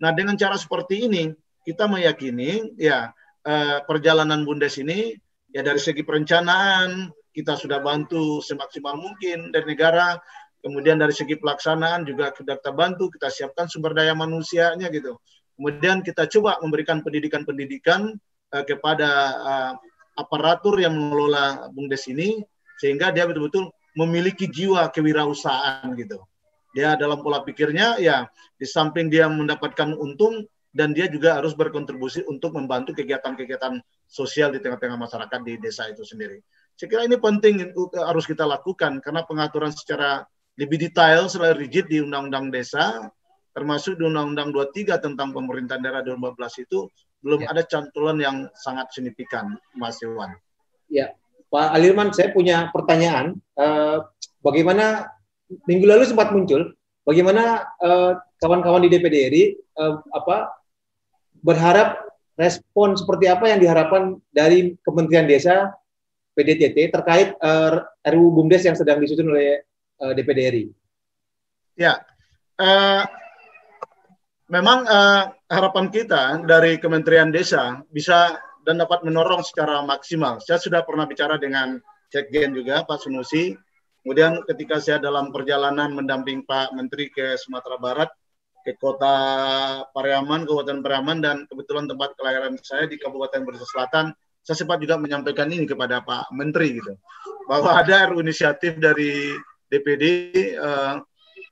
Nah, 0.00 0.14
dengan 0.14 0.38
cara 0.38 0.56
seperti 0.56 1.10
ini, 1.10 1.32
kita 1.66 1.90
meyakini 1.90 2.78
ya 2.78 3.10
eh, 3.42 3.82
perjalanan 3.84 4.46
Bundes 4.46 4.78
ini 4.78 5.18
ya 5.50 5.66
dari 5.66 5.82
segi 5.82 6.06
perencanaan 6.06 7.10
kita 7.36 7.52
sudah 7.52 7.84
bantu 7.84 8.40
semaksimal 8.40 8.96
mungkin 8.96 9.52
dari 9.52 9.76
negara, 9.76 10.16
kemudian 10.66 10.98
dari 10.98 11.14
segi 11.14 11.38
pelaksanaan 11.38 12.02
juga 12.02 12.34
kita 12.34 12.74
bantu, 12.74 13.06
kita 13.14 13.30
siapkan 13.30 13.70
sumber 13.70 13.94
daya 13.94 14.18
manusianya 14.18 14.90
gitu. 14.90 15.14
Kemudian 15.54 16.02
kita 16.02 16.26
coba 16.26 16.58
memberikan 16.58 17.06
pendidikan-pendidikan 17.06 18.18
eh, 18.50 18.64
kepada 18.66 19.10
eh, 19.38 19.72
aparatur 20.18 20.82
yang 20.82 20.98
mengelola 20.98 21.70
Bumdes 21.70 22.10
ini 22.10 22.42
sehingga 22.82 23.14
dia 23.14 23.30
betul-betul 23.30 23.70
memiliki 23.94 24.50
jiwa 24.50 24.90
kewirausahaan 24.90 25.86
gitu 25.94 26.20
dia 26.76 26.92
dalam 26.92 27.24
pola 27.24 27.40
pikirnya 27.40 27.96
ya 27.96 28.28
di 28.60 28.68
samping 28.68 29.08
dia 29.08 29.24
mendapatkan 29.32 29.96
untung 29.96 30.44
dan 30.76 30.92
dia 30.92 31.08
juga 31.08 31.40
harus 31.40 31.56
berkontribusi 31.56 32.28
untuk 32.28 32.52
membantu 32.52 32.92
kegiatan-kegiatan 32.92 33.80
sosial 34.04 34.52
di 34.52 34.60
tengah-tengah 34.60 35.00
masyarakat 35.00 35.40
di 35.40 35.56
desa 35.56 35.88
itu 35.88 36.04
sendiri. 36.04 36.44
Saya 36.76 36.88
kira 36.92 37.02
ini 37.08 37.16
penting 37.16 37.72
harus 37.96 38.28
kita 38.28 38.44
lakukan 38.44 39.00
karena 39.00 39.24
pengaturan 39.24 39.72
secara 39.72 40.28
lebih 40.56 40.88
detail 40.88 41.28
selain 41.28 41.56
rigid 41.56 41.88
di 41.88 42.00
Undang-Undang 42.00 42.52
Desa 42.52 43.08
termasuk 43.56 43.96
di 43.96 44.04
Undang-Undang 44.04 44.52
23 44.52 45.00
tentang 45.00 45.32
pemerintahan 45.32 45.80
daerah 45.80 46.04
2014 46.04 46.64
itu 46.68 46.88
belum 47.24 47.40
ya. 47.44 47.56
ada 47.56 47.62
cantulan 47.64 48.16
yang 48.20 48.36
sangat 48.52 48.92
signifikan, 48.92 49.56
Mas 49.72 49.96
Iwan. 50.04 50.36
Ya, 50.92 51.16
Pak 51.48 51.72
Alirman, 51.72 52.12
saya 52.12 52.30
punya 52.30 52.68
pertanyaan. 52.70 53.40
Uh, 53.56 54.04
bagaimana 54.44 55.08
minggu 55.64 55.88
lalu 55.88 56.04
sempat 56.04 56.34
muncul 56.34 56.74
bagaimana 57.06 57.70
eh, 57.78 58.12
kawan-kawan 58.42 58.82
di 58.84 58.90
DPD 58.90 59.16
RI 59.30 59.44
uh, 59.78 60.02
apa 60.12 60.52
berharap 61.40 62.02
respon 62.36 62.98
seperti 62.98 63.30
apa 63.30 63.48
yang 63.48 63.62
diharapkan 63.62 64.18
dari 64.34 64.74
Kementerian 64.82 65.24
Desa 65.24 65.72
PDTT 66.36 66.92
terkait 66.92 67.32
uh, 67.40 67.80
eh, 67.80 68.12
RUU 68.12 68.34
BUMDes 68.34 68.68
yang 68.68 68.76
sedang 68.76 69.00
disusun 69.00 69.30
oleh 69.30 69.64
uh, 70.02 70.12
DPD 70.16 70.40
RI. 70.52 70.64
Ya, 71.76 72.00
uh, 72.60 73.04
memang 74.48 74.88
uh, 74.88 75.32
harapan 75.52 75.92
kita 75.92 76.40
dari 76.44 76.80
Kementerian 76.80 77.28
Desa 77.28 77.84
bisa 77.92 78.40
dan 78.64 78.80
dapat 78.80 79.04
menorong 79.04 79.44
secara 79.44 79.84
maksimal. 79.84 80.42
Saya 80.42 80.58
sudah 80.58 80.82
pernah 80.82 81.06
bicara 81.06 81.36
dengan 81.36 81.78
Sekjen 82.10 82.54
juga 82.54 82.82
Pak 82.86 83.02
Sunusi 83.02 83.54
Kemudian 84.06 84.38
ketika 84.46 84.78
saya 84.78 85.02
dalam 85.02 85.34
perjalanan 85.34 85.90
mendamping 85.90 86.46
Pak 86.46 86.70
Menteri 86.78 87.10
ke 87.10 87.34
Sumatera 87.34 87.74
Barat, 87.74 88.06
ke 88.62 88.78
kota 88.78 89.10
Pariaman, 89.90 90.46
Kabupaten 90.46 90.78
Pariaman, 90.78 91.18
dan 91.18 91.42
kebetulan 91.50 91.90
tempat 91.90 92.14
kelahiran 92.14 92.54
saya 92.62 92.86
di 92.86 93.02
Kabupaten 93.02 93.42
Brebes 93.42 93.66
Selatan, 93.66 94.14
saya 94.46 94.56
sempat 94.62 94.78
juga 94.78 94.94
menyampaikan 94.94 95.50
ini 95.50 95.66
kepada 95.66 96.06
Pak 96.06 96.30
Menteri 96.38 96.78
gitu, 96.78 96.94
bahwa 97.50 97.82
ada 97.82 98.06
inisiatif 98.14 98.78
dari 98.78 99.34
DPD 99.66 100.04
uh, 100.56 100.62
eh, 100.62 100.94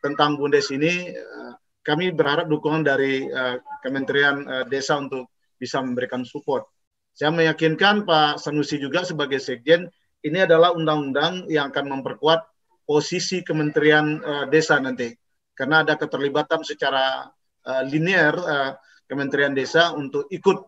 tentang 0.03 0.39
Bundes 0.39 0.71
ini, 0.71 1.11
uh, 1.11 1.53
kami 1.85 2.15
berharap 2.15 2.47
dukungan 2.47 2.87
dari 2.87 3.27
uh, 3.27 3.59
Kementerian 3.83 4.47
uh, 4.47 4.65
Desa 4.67 4.97
untuk 4.99 5.29
bisa 5.59 5.83
memberikan 5.83 6.23
support. 6.23 6.67
Saya 7.15 7.31
meyakinkan 7.31 8.03
Pak 8.07 8.43
Sanusi 8.43 8.79
juga 8.83 9.07
sebagai 9.07 9.39
Sekjen 9.39 9.87
ini 10.25 10.39
adalah 10.43 10.75
undang-undang 10.75 11.47
yang 11.47 11.71
akan 11.71 12.01
memperkuat 12.01 12.43
posisi 12.89 13.45
Kementerian 13.45 14.19
uh, 14.25 14.45
Desa 14.51 14.81
nanti 14.81 15.13
karena 15.55 15.87
ada 15.87 15.95
keterlibatan 15.95 16.67
secara 16.67 17.31
uh, 17.65 17.83
linear 17.87 18.35
uh, 18.35 18.71
Kementerian 19.07 19.55
Desa 19.55 19.95
untuk 19.95 20.27
ikut 20.33 20.59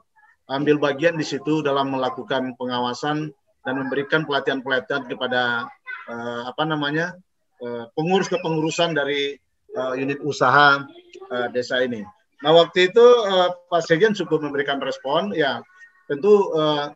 ambil 0.46 0.78
bagian 0.78 1.18
di 1.18 1.26
situ 1.26 1.64
dalam 1.66 1.90
melakukan 1.90 2.54
pengawasan 2.54 3.34
dan 3.66 3.74
memberikan 3.74 4.22
pelatihan-pelatihan 4.22 5.10
kepada 5.10 5.66
uh, 6.06 6.42
apa 6.46 6.62
namanya 6.62 7.18
uh, 7.62 7.84
pengurus 7.94 8.28
kepengurusan 8.32 8.96
dari 8.96 9.36
uh, 9.76 9.94
unit 9.96 10.20
usaha 10.24 10.82
uh, 11.30 11.48
desa 11.52 11.80
ini. 11.84 12.02
Nah 12.44 12.52
waktu 12.52 12.92
itu 12.92 13.04
uh, 13.04 13.54
Pak 13.68 13.84
Sekjen 13.84 14.12
cukup 14.12 14.44
memberikan 14.44 14.80
respon 14.82 15.32
ya 15.32 15.60
tentu 16.06 16.52
uh, 16.54 16.92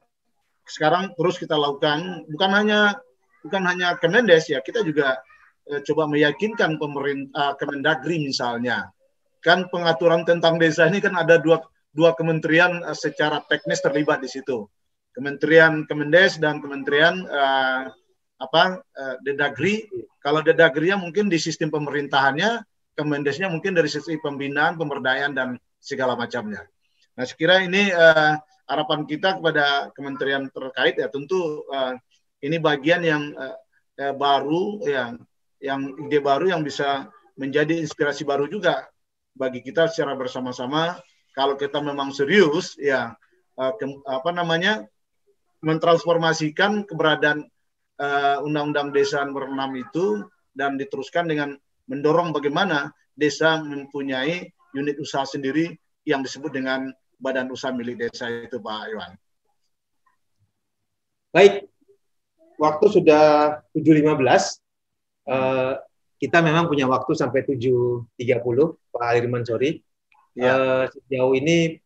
sekarang 0.70 1.12
terus 1.18 1.36
kita 1.36 1.58
lakukan. 1.58 2.24
Bukan 2.30 2.50
hanya 2.54 2.94
bukan 3.42 3.62
hanya 3.66 3.98
Kemendes 3.98 4.46
ya 4.46 4.62
kita 4.62 4.86
juga 4.86 5.18
eh, 5.66 5.82
coba 5.82 6.06
meyakinkan 6.06 6.78
pemerintah 6.78 7.58
Kemendagri 7.58 8.22
misalnya. 8.22 8.94
Kan 9.42 9.66
pengaturan 9.72 10.22
tentang 10.22 10.60
desa 10.60 10.86
ini 10.86 11.02
kan 11.02 11.18
ada 11.18 11.42
dua 11.42 11.58
dua 11.90 12.14
kementerian 12.14 12.86
eh, 12.86 12.96
secara 12.96 13.42
teknis 13.50 13.82
terlibat 13.82 14.22
di 14.22 14.30
situ. 14.30 14.70
Kementerian 15.10 15.90
Kemendes 15.90 16.38
dan 16.38 16.62
Kementerian 16.62 17.26
eh, 17.26 17.82
apa 18.40 18.62
eh, 18.78 19.16
Dedagri 19.26 19.84
kalau 20.20 20.44
Dedagrinya 20.44 21.00
mungkin 21.00 21.32
di 21.32 21.40
sistem 21.40 21.72
pemerintahannya 21.72 22.64
Kemendesnya 22.90 23.48
mungkin 23.48 23.72
dari 23.72 23.88
sisi 23.88 24.20
pembinaan 24.20 24.76
pemberdayaan 24.76 25.32
dan 25.32 25.56
segala 25.80 26.18
macamnya. 26.18 26.68
Nah 27.16 27.24
sekira 27.24 27.64
ini 27.64 27.88
eh, 27.88 28.34
harapan 28.70 29.08
kita 29.08 29.40
kepada 29.40 29.90
kementerian 29.98 30.46
terkait 30.54 30.94
ya 30.94 31.10
tentu 31.10 31.66
uh, 31.74 31.98
ini 32.38 32.62
bagian 32.62 33.02
yang 33.02 33.34
uh, 33.34 33.58
uh, 33.98 34.14
baru 34.14 34.78
yang 34.86 35.18
yang 35.58 35.80
ide 36.06 36.22
baru 36.22 36.54
yang 36.54 36.62
bisa 36.62 37.10
menjadi 37.34 37.82
inspirasi 37.82 38.22
baru 38.22 38.46
juga 38.46 38.86
bagi 39.34 39.58
kita 39.58 39.90
secara 39.90 40.14
bersama-sama. 40.14 41.02
Kalau 41.34 41.58
kita 41.58 41.82
memang 41.82 42.14
serius 42.14 42.78
ya 42.78 43.18
uh, 43.58 43.72
ke, 43.74 43.90
apa 44.06 44.30
namanya 44.30 44.86
mentransformasikan 45.66 46.86
keberadaan 46.86 47.50
undang-undang 48.40 48.88
uh, 48.90 48.94
desa 48.96 49.20
nomor 49.22 49.50
6 49.52 49.84
itu 49.84 50.24
dan 50.56 50.80
diteruskan 50.80 51.28
dengan 51.28 51.54
mendorong 51.86 52.32
bagaimana 52.32 52.94
desa 53.12 53.60
mempunyai 53.60 54.48
unit 54.72 54.96
usaha 54.96 55.26
sendiri 55.26 55.76
yang 56.08 56.24
disebut 56.24 56.54
dengan 56.54 56.88
badan 57.20 57.52
usaha 57.52 57.74
milik 57.74 58.08
desa 58.08 58.30
itu 58.30 58.56
Pak 58.56 58.80
Iwan. 58.88 59.12
Baik, 61.30 61.68
waktu 62.58 62.86
sudah 62.90 63.24
7.15. 63.76 64.58
Uh, 65.30 65.78
kita 66.20 66.42
memang 66.44 66.68
punya 66.68 66.84
waktu 66.84 67.12
sampai 67.16 67.44
7.30, 67.44 68.08
Pak 68.92 69.10
Irman 69.16 69.44
Sori. 69.44 69.80
Ya. 70.34 70.52
Uh, 70.56 70.84
sejauh 70.88 71.32
ini 71.36 71.80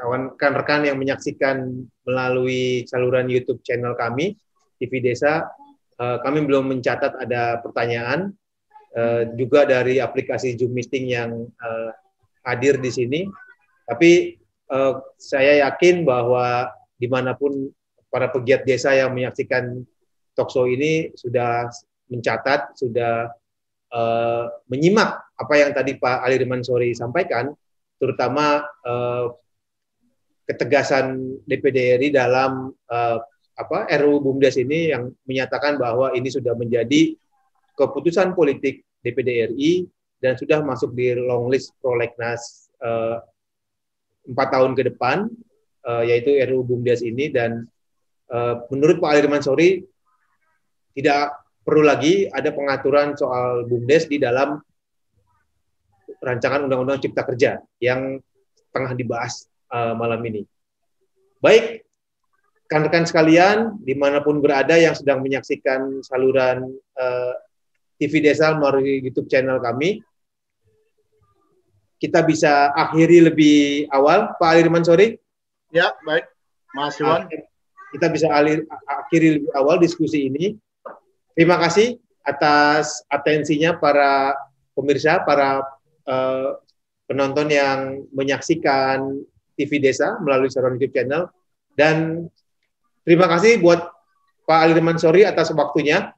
kawan 0.00 0.32
rekan 0.56 0.88
yang 0.88 0.96
menyaksikan 0.96 1.84
melalui 2.08 2.88
saluran 2.88 3.28
YouTube 3.28 3.60
channel 3.60 3.92
kami, 3.92 4.32
TV 4.80 5.04
Desa, 5.04 5.44
uh, 6.00 6.16
kami 6.24 6.48
belum 6.48 6.72
mencatat 6.72 7.20
ada 7.20 7.60
pertanyaan. 7.60 8.32
Uh, 8.90 9.22
juga 9.38 9.62
dari 9.62 10.02
aplikasi 10.02 10.58
Zoom 10.58 10.74
Meeting 10.74 11.06
yang 11.14 11.30
uh, 11.46 11.90
hadir 12.42 12.80
di 12.80 12.90
sini. 12.90 13.20
Tapi 13.86 14.38
saya 15.18 15.66
yakin 15.66 16.06
bahwa 16.06 16.70
di 16.94 17.10
mana 17.10 17.34
pun 17.34 17.74
para 18.06 18.30
pegiat 18.30 18.62
desa 18.62 18.94
yang 18.94 19.10
menyaksikan 19.10 19.82
talkshow 20.38 20.62
ini 20.62 21.10
sudah 21.18 21.66
mencatat, 22.06 22.78
sudah 22.78 23.34
menyimak 24.70 25.18
apa 25.34 25.54
yang 25.58 25.74
tadi 25.74 25.98
Pak 25.98 26.22
Ali 26.22 26.38
Sori 26.62 26.94
sampaikan, 26.94 27.50
terutama 27.98 28.62
ketegasan 30.50 31.38
DPD 31.46 32.02
RI 32.02 32.08
dalam 32.10 32.74
uh, 32.90 33.18
apa 33.54 33.86
RUU 34.02 34.18
BUMDes 34.18 34.58
ini 34.58 34.90
yang 34.90 35.14
menyatakan 35.22 35.78
bahwa 35.78 36.10
ini 36.16 36.26
sudah 36.26 36.58
menjadi 36.58 37.14
keputusan 37.78 38.34
politik 38.34 38.82
DPD 39.06 39.54
RI 39.54 39.86
dan 40.18 40.34
sudah 40.34 40.58
masuk 40.66 40.90
di 40.96 41.14
long 41.14 41.46
list 41.46 41.70
prolegnas 41.78 42.66
empat 44.26 44.48
uh, 44.48 44.52
tahun 44.58 44.72
ke 44.74 44.82
depan 44.90 45.30
uh, 45.86 46.02
yaitu 46.02 46.34
RUU 46.50 46.66
BUMDes 46.66 47.06
ini. 47.06 47.30
Dan 47.30 47.68
uh, 48.32 48.64
menurut 48.74 48.98
Pak 48.98 49.10
Ali 49.14 49.28
Sori 49.44 49.70
tidak 50.96 51.36
perlu 51.60 51.84
lagi 51.84 52.26
ada 52.32 52.50
pengaturan 52.50 53.14
soal 53.14 53.68
BUMDes 53.70 54.08
di 54.08 54.18
dalam 54.18 54.58
rancangan 56.20 56.66
Undang-Undang 56.68 57.00
Cipta 57.04 57.22
Kerja 57.28 57.60
yang 57.80 58.20
tengah 58.70 58.92
dibahas 58.94 59.49
uh, 59.72 59.94
malam 59.96 60.20
ini. 60.26 60.42
Baik, 61.40 61.86
rekan-rekan 62.66 63.08
sekalian, 63.08 63.80
di 63.80 63.96
mana 63.96 64.20
pun 64.20 64.42
berada 64.42 64.76
yang 64.76 64.92
sedang 64.92 65.24
menyaksikan 65.24 66.04
saluran 66.04 66.68
uh, 66.98 67.32
TV 67.96 68.20
Desa 68.20 68.52
melalui 68.52 69.00
YouTube 69.00 69.30
channel 69.30 69.62
kami, 69.62 70.04
kita 72.00 72.24
bisa 72.24 72.74
akhiri 72.76 73.32
lebih 73.32 73.88
awal, 73.92 74.36
Pak 74.36 74.50
Alirman 74.56 74.84
Sori. 74.84 75.16
Ya, 75.72 75.92
baik, 76.04 76.26
Mas 76.76 76.96
Iwan. 77.00 77.28
Kita 77.90 78.06
bisa 78.06 78.30
akhiri 78.30 79.42
lebih 79.42 79.52
awal 79.58 79.82
diskusi 79.82 80.30
ini 80.30 80.54
Terima 81.40 81.56
kasih 81.56 81.96
atas 82.26 83.00
atensinya 83.08 83.78
para 83.78 84.36
pemirsa, 84.76 85.22
para 85.24 85.64
uh, 86.04 86.58
penonton 87.08 87.48
yang 87.48 88.04
menyaksikan 88.12 89.24
TV 89.60 89.76
Desa 89.76 90.16
melalui 90.24 90.48
saluran 90.48 90.80
YouTube 90.80 90.96
channel. 90.96 91.28
Dan 91.76 92.24
terima 93.04 93.28
kasih 93.28 93.60
buat 93.60 93.84
Pak 94.48 94.60
Alirman 94.64 94.96
Sori 94.96 95.28
atas 95.28 95.52
waktunya. 95.52 96.16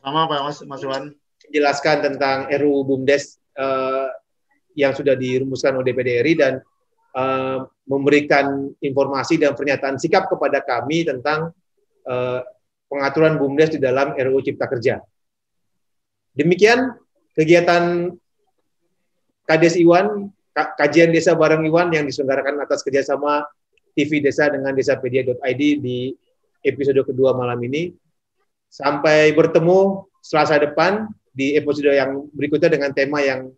Sama 0.00 0.24
Pak 0.24 0.40
Mas, 0.48 0.58
Mas 0.64 0.80
Iwan. 0.80 1.12
Menjelaskan 1.52 1.96
tentang 2.00 2.48
RUU 2.48 2.88
BUMDes 2.88 3.36
uh, 3.60 4.08
yang 4.72 4.96
sudah 4.96 5.12
dirumuskan 5.12 5.76
oleh 5.76 5.92
DPD 5.92 6.24
RI 6.24 6.34
dan 6.40 6.64
uh, 7.12 7.68
memberikan 7.84 8.72
informasi 8.80 9.36
dan 9.36 9.52
pernyataan 9.52 10.00
sikap 10.00 10.32
kepada 10.32 10.64
kami 10.64 11.04
tentang 11.04 11.52
uh, 12.08 12.40
pengaturan 12.88 13.36
BUMDes 13.36 13.76
di 13.76 13.80
dalam 13.84 14.16
RUU 14.16 14.40
Cipta 14.40 14.64
Kerja. 14.66 14.96
Demikian 16.32 16.96
kegiatan 17.36 18.08
Kades 19.44 19.76
Iwan, 19.76 20.32
kajian 20.52 21.10
desa 21.10 21.32
bareng 21.32 21.64
Iwan 21.64 21.92
yang 21.92 22.04
diselenggarakan 22.04 22.60
atas 22.62 22.84
kerjasama 22.84 23.44
TV 23.92 24.20
Desa 24.24 24.48
dengan 24.48 24.72
desapedia.id 24.72 25.62
di 25.80 26.12
episode 26.64 27.00
kedua 27.04 27.36
malam 27.36 27.58
ini. 27.64 27.92
Sampai 28.72 29.36
bertemu 29.36 30.08
Selasa 30.22 30.54
depan 30.56 31.10
di 31.34 31.58
episode 31.58 31.90
yang 31.90 32.30
berikutnya 32.30 32.70
dengan 32.70 32.94
tema 32.94 33.18
yang 33.20 33.50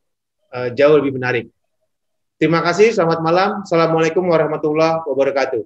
uh, 0.55 0.73
jauh 0.73 0.97
lebih 0.97 1.13
menarik. 1.13 1.53
Terima 2.41 2.65
kasih, 2.65 2.91
selamat 2.97 3.21
malam. 3.21 3.51
Assalamualaikum 3.63 4.25
warahmatullahi 4.27 5.05
wabarakatuh. 5.07 5.63